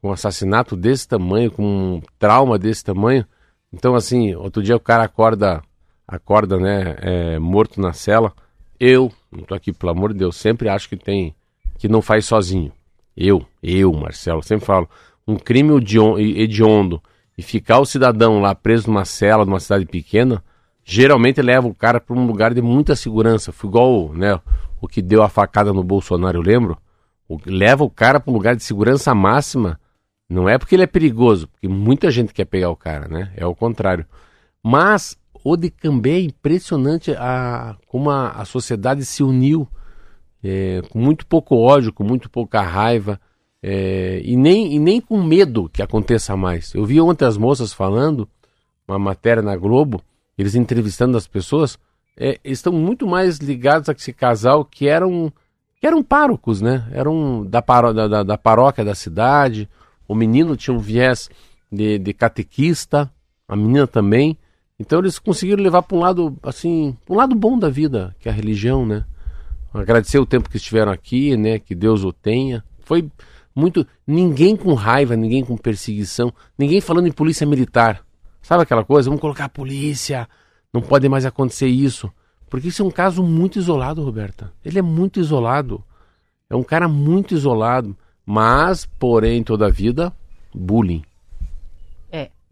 [0.00, 1.62] Com um assassinato desse tamanho, com
[1.96, 3.26] um trauma desse tamanho.
[3.72, 5.62] Então, assim, outro dia o cara acorda,
[6.06, 8.32] acorda, né, é, morto na cela.
[8.84, 11.36] Eu, não tô aqui, pelo amor de Deus, sempre acho que tem,
[11.78, 12.72] que não faz sozinho.
[13.16, 14.90] Eu, eu, Marcelo, sempre falo,
[15.24, 17.00] um crime hedion- hediondo
[17.38, 20.42] e ficar o cidadão lá preso numa cela, numa cidade pequena,
[20.84, 23.52] geralmente leva o cara para um lugar de muita segurança.
[23.52, 24.40] Foi igual, né,
[24.80, 26.76] o que deu a facada no Bolsonaro, eu lembro.
[27.28, 29.78] O, leva o cara para um lugar de segurança máxima.
[30.28, 33.32] Não é porque ele é perigoso, porque muita gente quer pegar o cara, né?
[33.36, 34.04] É o contrário.
[34.60, 39.68] Mas o de Cambé é impressionante a, como a, a sociedade se uniu
[40.42, 43.20] é, com muito pouco ódio, com muito pouca raiva
[43.62, 46.74] é, e, nem, e nem com medo que aconteça mais.
[46.74, 48.28] Eu vi ontem as moças falando,
[48.86, 50.02] uma matéria na Globo,
[50.36, 51.78] eles entrevistando as pessoas,
[52.16, 55.32] é, estão muito mais ligados a esse casal que eram,
[55.80, 56.88] que eram párocos, né?
[56.92, 59.68] Eram da, paró da, da paróquia da cidade,
[60.08, 61.30] o menino tinha um viés
[61.70, 63.10] de, de catequista,
[63.48, 64.36] a menina também.
[64.82, 68.32] Então eles conseguiram levar para um lado assim, um lado bom da vida, que é
[68.32, 69.04] a religião, né?
[69.72, 71.60] Agradecer o tempo que estiveram aqui, né?
[71.60, 72.64] Que Deus o tenha.
[72.80, 73.08] Foi
[73.54, 78.04] muito ninguém com raiva, ninguém com perseguição, ninguém falando em polícia militar.
[78.42, 79.08] Sabe aquela coisa?
[79.08, 80.28] Vamos colocar a polícia,
[80.74, 82.10] não pode mais acontecer isso.
[82.50, 84.52] Porque isso é um caso muito isolado, Roberta.
[84.64, 85.82] Ele é muito isolado.
[86.50, 90.12] É um cara muito isolado, mas, porém, toda a vida,
[90.52, 91.04] bullying.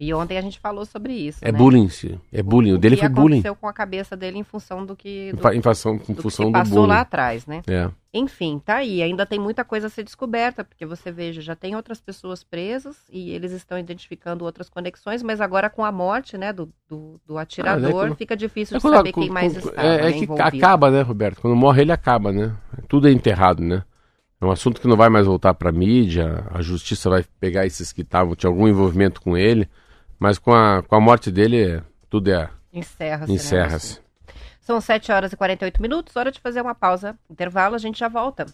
[0.03, 1.37] E ontem a gente falou sobre isso.
[1.43, 1.57] É né?
[1.59, 2.19] bullying, sim.
[2.33, 2.71] É bullying.
[2.71, 3.35] O, o dele foi bullying.
[3.35, 5.31] aconteceu com a cabeça dele em função do que.
[5.31, 6.87] Do, em função, em do função que do passou bullying.
[6.89, 7.61] lá atrás, né?
[7.67, 7.87] É.
[8.11, 9.03] Enfim, tá aí.
[9.03, 12.97] Ainda tem muita coisa a ser descoberta, porque você veja, já tem outras pessoas presas
[13.11, 17.37] e eles estão identificando outras conexões, mas agora com a morte, né, do, do, do
[17.37, 19.83] atirador, Ah, é quando- fica difícil É de quando- saber quem mais está.
[19.83, 20.41] é, é né, que envolvido.
[20.57, 21.39] acaba, né, Roberto?
[21.41, 22.55] Quando morre, ele acaba, né?
[22.87, 23.83] Tudo é enterrado, né?
[24.41, 26.43] É um assunto que não vai mais voltar para mídia.
[26.49, 29.69] A justiça vai pegar esses que estavam, tinha algum envolvimento com ele.
[30.21, 32.47] Mas com a, com a morte dele, tudo é.
[32.71, 33.31] Encerra-se.
[33.31, 33.99] né, Encerra-se.
[34.61, 37.17] São 7 horas e 48 minutos, hora de fazer uma pausa.
[37.27, 38.45] Intervalo, a gente já volta.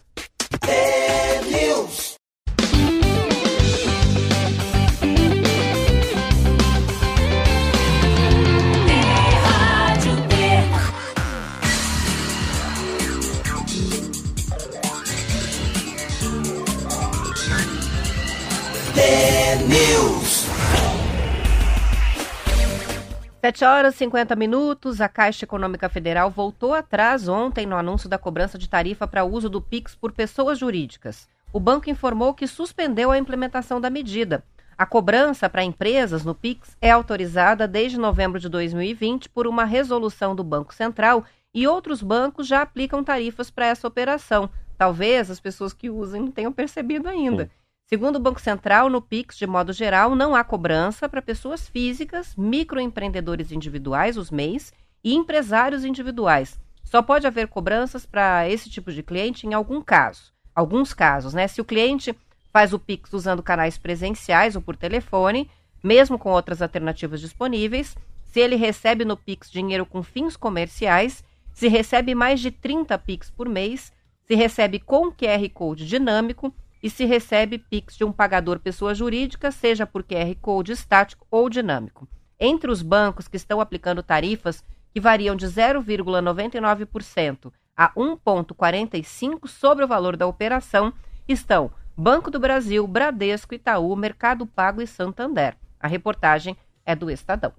[23.40, 28.18] Sete horas e 50 minutos, a Caixa Econômica Federal voltou atrás ontem no anúncio da
[28.18, 31.28] cobrança de tarifa para uso do PIX por pessoas jurídicas.
[31.52, 34.42] O banco informou que suspendeu a implementação da medida.
[34.76, 40.34] A cobrança para empresas no PIX é autorizada desde novembro de 2020 por uma resolução
[40.34, 41.24] do Banco Central
[41.54, 44.50] e outros bancos já aplicam tarifas para essa operação.
[44.76, 47.48] Talvez as pessoas que usem não tenham percebido ainda.
[47.88, 52.36] Segundo o Banco Central, no PIX, de modo geral, não há cobrança para pessoas físicas,
[52.36, 56.60] microempreendedores individuais, os MEIs, e empresários individuais.
[56.84, 60.34] Só pode haver cobranças para esse tipo de cliente em algum caso.
[60.54, 61.48] Alguns casos, né?
[61.48, 62.14] Se o cliente
[62.52, 65.50] faz o PIX usando canais presenciais ou por telefone,
[65.82, 71.24] mesmo com outras alternativas disponíveis, se ele recebe no Pix dinheiro com fins comerciais,
[71.54, 73.90] se recebe mais de 30 Pix por mês,
[74.26, 76.52] se recebe com QR Code dinâmico
[76.82, 81.48] e se recebe Pix de um pagador pessoa jurídica, seja por QR Code estático ou
[81.48, 82.08] dinâmico.
[82.38, 84.62] Entre os bancos que estão aplicando tarifas
[84.92, 90.92] que variam de 0,99% a 1,45% sobre o valor da operação
[91.26, 95.56] estão Banco do Brasil, Bradesco, Itaú, Mercado Pago e Santander.
[95.80, 96.56] A reportagem
[96.86, 97.52] é do Estadão.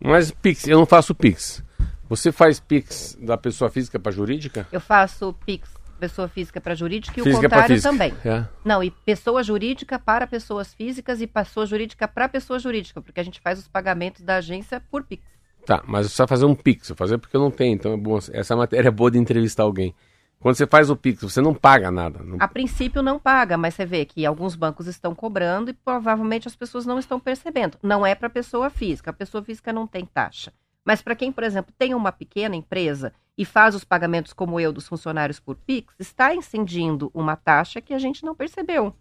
[0.00, 1.62] Mas Pix, eu não faço Pix.
[2.08, 4.66] Você faz Pix da pessoa física para jurídica?
[4.72, 8.12] Eu faço Pix pessoa física para jurídica e Física o contrário também.
[8.24, 8.44] É.
[8.64, 13.22] Não, e pessoa jurídica para pessoas físicas e pessoa jurídica para pessoa jurídica, porque a
[13.22, 15.22] gente faz os pagamentos da agência por Pix.
[15.64, 18.18] Tá, mas vai fazer um Pix, fazer porque eu não tenho, então é bom.
[18.32, 19.94] Essa matéria é boa de entrevistar alguém.
[20.40, 22.18] Quando você faz o Pix, você não paga nada.
[22.20, 22.36] Não...
[22.40, 26.56] A princípio não paga, mas você vê que alguns bancos estão cobrando e provavelmente as
[26.56, 27.78] pessoas não estão percebendo.
[27.80, 30.52] Não é para pessoa física, a pessoa física não tem taxa.
[30.84, 34.72] Mas para quem, por exemplo, tem uma pequena empresa e faz os pagamentos como eu
[34.72, 38.94] dos funcionários por Pix, está incidindo uma taxa que a gente não percebeu.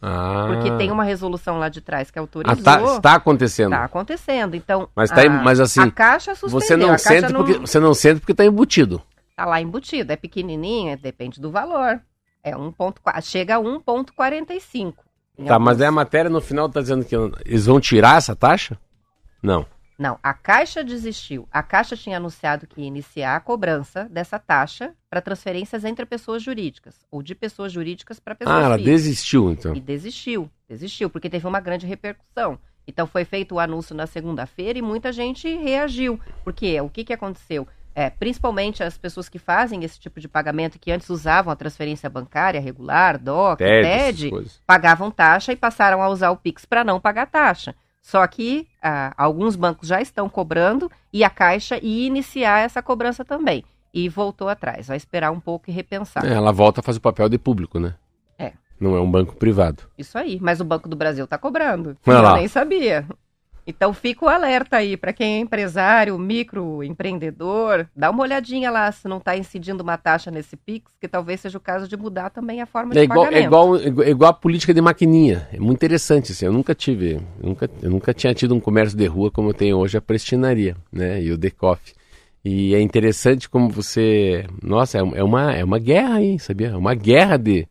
[0.00, 0.46] Ah.
[0.48, 2.62] Porque tem uma resolução lá de trás que Ah, autorizou.
[2.62, 3.70] tá, está acontecendo.
[3.70, 4.54] Tá acontecendo.
[4.54, 6.60] Então, Mas tá a, mas assim, a caixa suspendeu.
[6.60, 9.02] Você não sente porque você não sente porque tá embutido.
[9.34, 10.12] Tá lá embutido.
[10.12, 12.00] É pequenininha, depende do valor.
[12.42, 14.94] É 1.4, chega a 1.45.
[15.38, 18.36] em Tá, mas aí a matéria no final tá dizendo que eles vão tirar essa
[18.36, 18.78] taxa?
[19.42, 19.66] Não.
[19.98, 21.48] Não, a Caixa desistiu.
[21.50, 26.42] A Caixa tinha anunciado que ia iniciar a cobrança dessa taxa para transferências entre pessoas
[26.42, 29.02] jurídicas ou de pessoas jurídicas para pessoas Ah, ela físicas.
[29.02, 29.74] desistiu então.
[29.74, 32.58] E desistiu, desistiu, porque teve uma grande repercussão.
[32.86, 36.20] Então foi feito o anúncio na segunda-feira e muita gente reagiu.
[36.44, 37.66] Porque o que, que aconteceu?
[37.94, 42.10] É, principalmente as pessoas que fazem esse tipo de pagamento, que antes usavam a transferência
[42.10, 47.00] bancária regular, DOC, TED, TED, pagavam taxa e passaram a usar o Pix para não
[47.00, 47.74] pagar taxa.
[48.06, 53.24] Só que ah, alguns bancos já estão cobrando e a Caixa ia iniciar essa cobrança
[53.24, 53.64] também.
[53.92, 54.86] E voltou atrás.
[54.86, 56.24] Vai esperar um pouco e repensar.
[56.24, 57.96] É, ela volta a fazer o papel de público, né?
[58.38, 58.52] É.
[58.78, 59.82] Não é um banco privado.
[59.98, 60.38] Isso aí.
[60.40, 61.96] Mas o Banco do Brasil está cobrando.
[62.06, 62.36] Olha Eu lá.
[62.36, 63.04] nem sabia.
[63.66, 69.08] Então fica o alerta aí para quem é empresário, microempreendedor, dá uma olhadinha lá se
[69.08, 72.62] não está incidindo uma taxa nesse Pix, que talvez seja o caso de mudar também
[72.62, 73.46] a forma É de igual, é, pagamento.
[73.46, 75.48] igual, é igual a política de maquininha.
[75.52, 76.30] É muito interessante.
[76.32, 79.50] Assim, eu nunca tive, eu nunca, eu nunca tinha tido um comércio de rua como
[79.50, 81.20] eu tenho hoje a prestinaria, né?
[81.22, 81.92] E o Decoff.
[82.44, 84.46] E é interessante como você.
[84.62, 86.68] Nossa, é, é uma, é uma guerra aí, sabia?
[86.68, 87.66] É uma guerra de,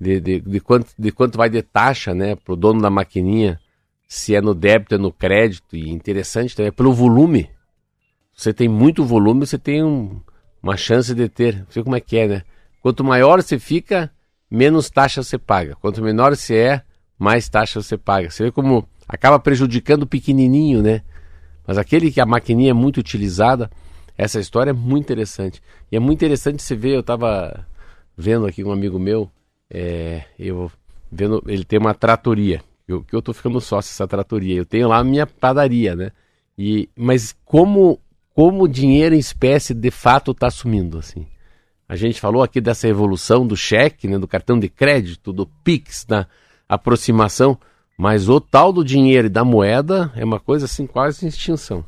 [0.00, 2.36] de, de, de quanto, de quanto vai de taxa, né?
[2.36, 3.58] Pro dono da maquininha,
[4.06, 5.76] se é no débito, é no crédito.
[5.76, 7.50] E interessante também, é pelo volume.
[8.34, 10.20] Você tem muito volume, você tem um-
[10.62, 11.64] uma chance de ter.
[11.70, 12.42] Sei como é que é, né?
[12.82, 14.10] Quanto maior você fica,
[14.50, 15.76] menos taxa você paga.
[15.76, 16.82] Quanto menor você é,
[17.18, 18.30] mais taxa você paga.
[18.30, 21.02] Você vê como acaba prejudicando o pequenininho, né?
[21.66, 23.70] Mas aquele que a maquininha é muito utilizada,
[24.16, 25.62] essa história é muito interessante.
[25.90, 27.66] E é muito interessante você ver, eu estava
[28.16, 29.30] vendo aqui um amigo meu,
[29.70, 30.70] é, eu
[31.10, 34.56] vendo, ele tem uma tratoria, eu, que eu tô ficando sócio dessa tratoria.
[34.56, 36.12] Eu tenho lá a minha padaria, né?
[36.56, 38.00] E, mas como,
[38.34, 41.26] como o dinheiro em espécie de fato está sumindo, assim.
[41.88, 46.04] A gente falou aqui dessa evolução do cheque, né, do cartão de crédito, do Pix,
[46.04, 46.26] da
[46.68, 47.58] aproximação,
[47.96, 51.84] mas o tal do dinheiro e da moeda é uma coisa assim quase em extinção.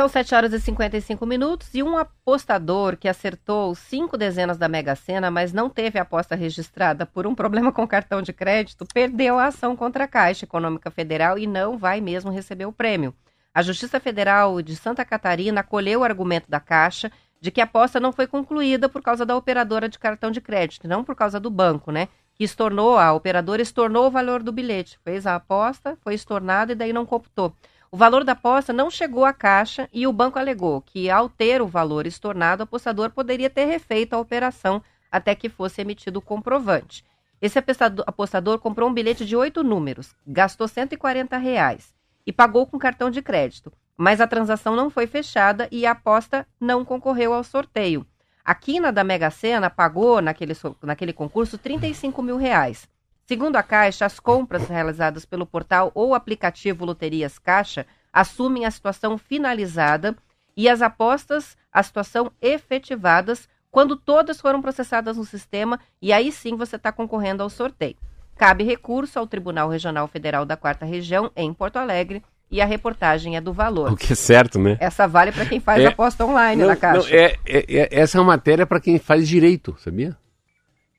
[0.00, 4.94] São 7 horas e 55 minutos e um apostador que acertou cinco dezenas da Mega
[4.94, 9.40] Sena, mas não teve a aposta registrada por um problema com cartão de crédito, perdeu
[9.40, 13.12] a ação contra a Caixa Econômica Federal e não vai mesmo receber o prêmio.
[13.52, 17.98] A Justiça Federal de Santa Catarina acolheu o argumento da Caixa de que a aposta
[17.98, 21.50] não foi concluída por causa da operadora de cartão de crédito, não por causa do
[21.50, 22.06] banco, né?
[22.36, 24.96] Que estornou, a operadora estornou o valor do bilhete.
[25.02, 27.52] Fez a aposta, foi estornado e daí não computou.
[27.90, 31.62] O valor da aposta não chegou à caixa e o banco alegou que, ao ter
[31.62, 36.22] o valor estornado, o apostador poderia ter refeito a operação até que fosse emitido o
[36.22, 37.02] comprovante.
[37.40, 41.94] Esse apostador, comprou um bilhete de oito números, gastou 140 reais
[42.26, 46.46] e pagou com cartão de crédito, mas a transação não foi fechada e a aposta
[46.60, 48.06] não concorreu ao sorteio.
[48.44, 52.86] A quina da Mega Sena pagou naquele, naquele concurso 35 mil reais.
[53.28, 59.18] Segundo a Caixa, as compras realizadas pelo portal ou aplicativo Loterias Caixa assumem a situação
[59.18, 60.16] finalizada
[60.56, 66.56] e as apostas, a situação efetivadas, quando todas foram processadas no sistema e aí sim
[66.56, 67.96] você está concorrendo ao sorteio.
[68.34, 73.36] Cabe recurso ao Tribunal Regional Federal da Quarta Região, em Porto Alegre, e a reportagem
[73.36, 73.92] é do valor.
[73.92, 74.78] O que é certo, né?
[74.80, 75.88] Essa vale para quem faz É.
[75.88, 77.06] aposta online Não, na Caixa.
[77.10, 80.16] não, é, é- é- essa é uma matéria para quem faz direito, sabia?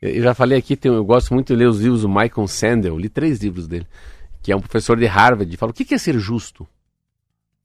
[0.01, 3.09] Eu, já falei aqui, eu gosto muito de ler os livros do Michael Sandel, li
[3.09, 3.87] três livros dele,
[4.41, 6.67] que é um professor de Harvard, e fala, o que é ser justo?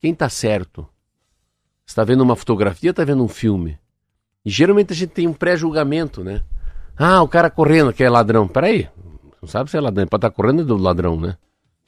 [0.01, 0.87] Quem está certo?
[1.87, 3.79] Está vendo uma fotografia está vendo um filme?
[4.45, 6.43] E geralmente a gente tem um pré-julgamento, né?
[6.97, 8.47] Ah, o cara correndo, que é ladrão.
[8.47, 8.89] Peraí,
[9.41, 11.37] não sabe se é ladrão, pode estar correndo do ladrão, né?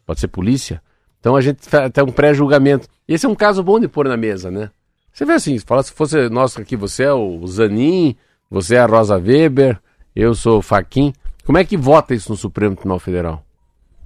[0.05, 0.83] Pode ser polícia.
[1.21, 1.61] Então a gente
[1.93, 2.89] tem um pré-julgamento.
[3.07, 4.71] Esse é um caso bom de pôr na mesa, né?
[5.13, 8.17] Você vê assim, fala se fosse nós aqui, você é o Zanin,
[8.51, 9.81] você é a Rosa Weber,
[10.17, 11.13] eu sou Faquin.
[11.45, 13.45] Como é que vota isso no Supremo Tribunal Federal?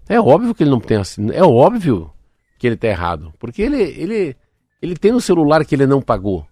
[0.08, 0.98] É óbvio que ele não tem
[1.32, 2.10] é óbvio
[2.58, 4.36] que ele está errado, porque ele, ele,
[4.82, 6.46] ele tem no celular que ele não pagou.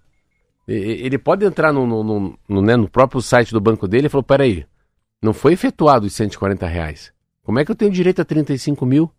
[0.66, 4.11] Ele pode entrar no, no, no- no, né, no próprio site do banco dele e
[4.11, 4.66] falar, peraí,
[5.20, 7.12] não foi efetuado os 140 reais.
[7.42, 9.11] Como é que eu tenho direito a 35 mil?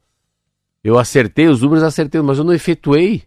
[0.84, 3.24] Eu acertei os números, acertei, mas eu não efetuei.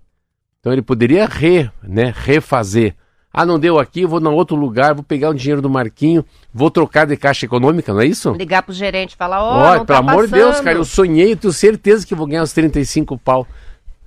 [0.61, 2.95] Então ele poderia re, né, refazer.
[3.33, 6.23] Ah, não deu aqui, vou em outro lugar, vou pegar o dinheiro do Marquinho,
[6.53, 8.31] vou trocar de caixa econômica, não é isso?
[8.33, 10.85] Ligar pro gerente e falar, ó, Olha, não pelo tá amor de Deus, cara, eu
[10.85, 13.47] sonhei, eu tenho certeza que vou ganhar os 35 pau.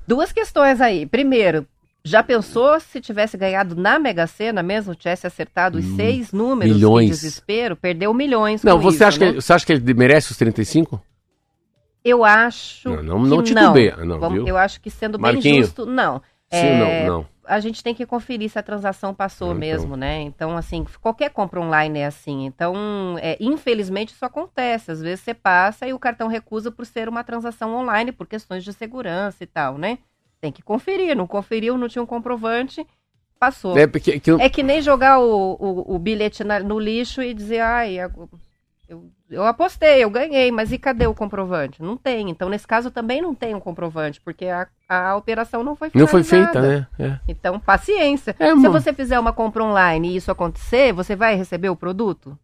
[0.07, 1.07] Duas questões aí.
[1.07, 1.65] Primeiro,
[2.03, 6.75] já pensou se tivesse ganhado na Mega Sena mesmo, tivesse acertado os seis números Hum,
[6.75, 7.09] milhões.
[7.09, 9.33] desespero, perdeu milhões Não, você, isso, acha né?
[9.33, 11.01] que, você acha que ele merece os 35?
[12.03, 13.41] Eu acho Não, não- que não
[14.05, 14.47] não, Vamos-?
[14.47, 15.63] Eu acho que sendo bem Marquinho.
[15.63, 16.21] justo, não.
[16.51, 17.25] Sim, É, não, não.
[17.47, 19.59] A gente tem que conferir se a transação passou Então.
[19.59, 20.21] mesmo, né?
[20.21, 22.45] Então, assim, qualquer compra online é assim.
[22.45, 24.91] Então, é, infelizmente, isso acontece.
[24.91, 28.63] Às vezes você passa e o cartão recusa por ser uma transação online, por questões
[28.63, 29.99] de segurança e tal, né?
[30.41, 31.15] Tem que conferir.
[31.15, 32.85] Não conferiu, não tinha um comprovante,
[33.39, 33.77] passou.
[33.77, 37.33] É, porque, que É que nem jogar o, o, o bilhete na- no lixo e
[37.33, 37.95] dizer, ai,
[38.87, 41.81] eu, eu, apostei, eu ganhei, mas e cadê o comprovante?
[41.81, 42.29] Não tem.
[42.29, 46.07] Então, nesse caso, também não tem um comprovante, porque a, a operação não foi não
[46.07, 46.61] foi finalizada.
[46.61, 47.17] feita, né?
[47.17, 47.19] É.
[47.27, 48.35] Então, paciência.
[48.39, 52.37] É, Se você fizer uma compra online e isso acontecer, você vai receber o produto?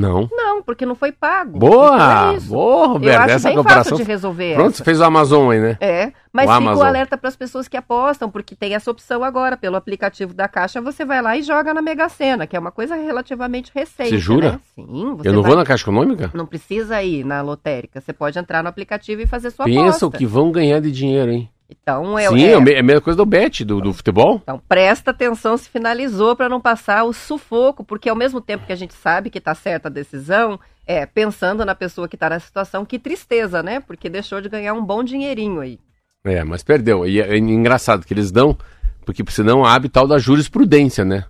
[0.00, 0.28] Não.
[0.30, 1.58] Não, porque não foi pago.
[1.58, 1.94] Boa!
[1.96, 2.48] Então é isso.
[2.48, 3.20] Boa, Eu Roberto.
[3.22, 3.90] acho Essa bem comparação.
[3.90, 4.76] fácil de resolver Pronto, essa.
[4.78, 5.76] você fez o Amazon aí, né?
[5.80, 6.82] É, mas O fica Amazon.
[6.84, 10.46] o alerta para as pessoas que apostam, porque tem essa opção agora, pelo aplicativo da
[10.48, 14.10] Caixa, você vai lá e joga na Mega Sena, que é uma coisa relativamente recente.
[14.10, 14.52] Você jura?
[14.52, 14.60] Né?
[14.74, 16.30] Sim, você Eu não vai- vou na Caixa Econômica?
[16.34, 20.06] Não precisa ir na lotérica, você pode entrar no aplicativo e fazer sua Pensa aposta.
[20.06, 21.50] o que vão ganhar de dinheiro, hein?
[21.70, 24.40] Então, é, Sim, é- é, é a mesma coisa do Bet, do, do futebol.
[24.42, 28.72] então presta atenção se finalizou para não passar o sufoco, porque ao mesmo tempo que
[28.72, 32.40] a gente sabe que está certa a decisão, é pensando na pessoa que está na
[32.40, 33.80] situação, que tristeza, né?
[33.80, 35.78] Porque deixou de ganhar um bom dinheirinho aí.
[36.24, 37.06] É, mas perdeu.
[37.06, 38.56] E é, é engraçado que eles dão,
[39.04, 41.24] porque senão abre tal da jurisprudência, né?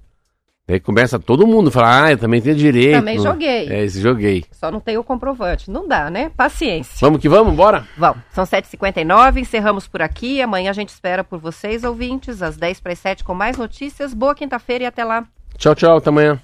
[0.68, 2.98] Aí começa todo mundo a falar, ah, eu também tenho direito.
[2.98, 3.68] Também joguei.
[3.70, 4.44] É, esse joguei.
[4.52, 5.70] Só não tem o comprovante.
[5.70, 6.30] Não dá, né?
[6.36, 6.98] Paciência.
[7.00, 7.86] Vamos que vamos, bora?
[7.96, 10.42] Vamos, são 7h59, encerramos por aqui.
[10.42, 14.12] Amanhã a gente espera por vocês, ouvintes, às 10 para as 7 com mais notícias.
[14.12, 15.24] Boa quinta-feira e até lá.
[15.56, 16.38] Tchau, tchau, até amanhã.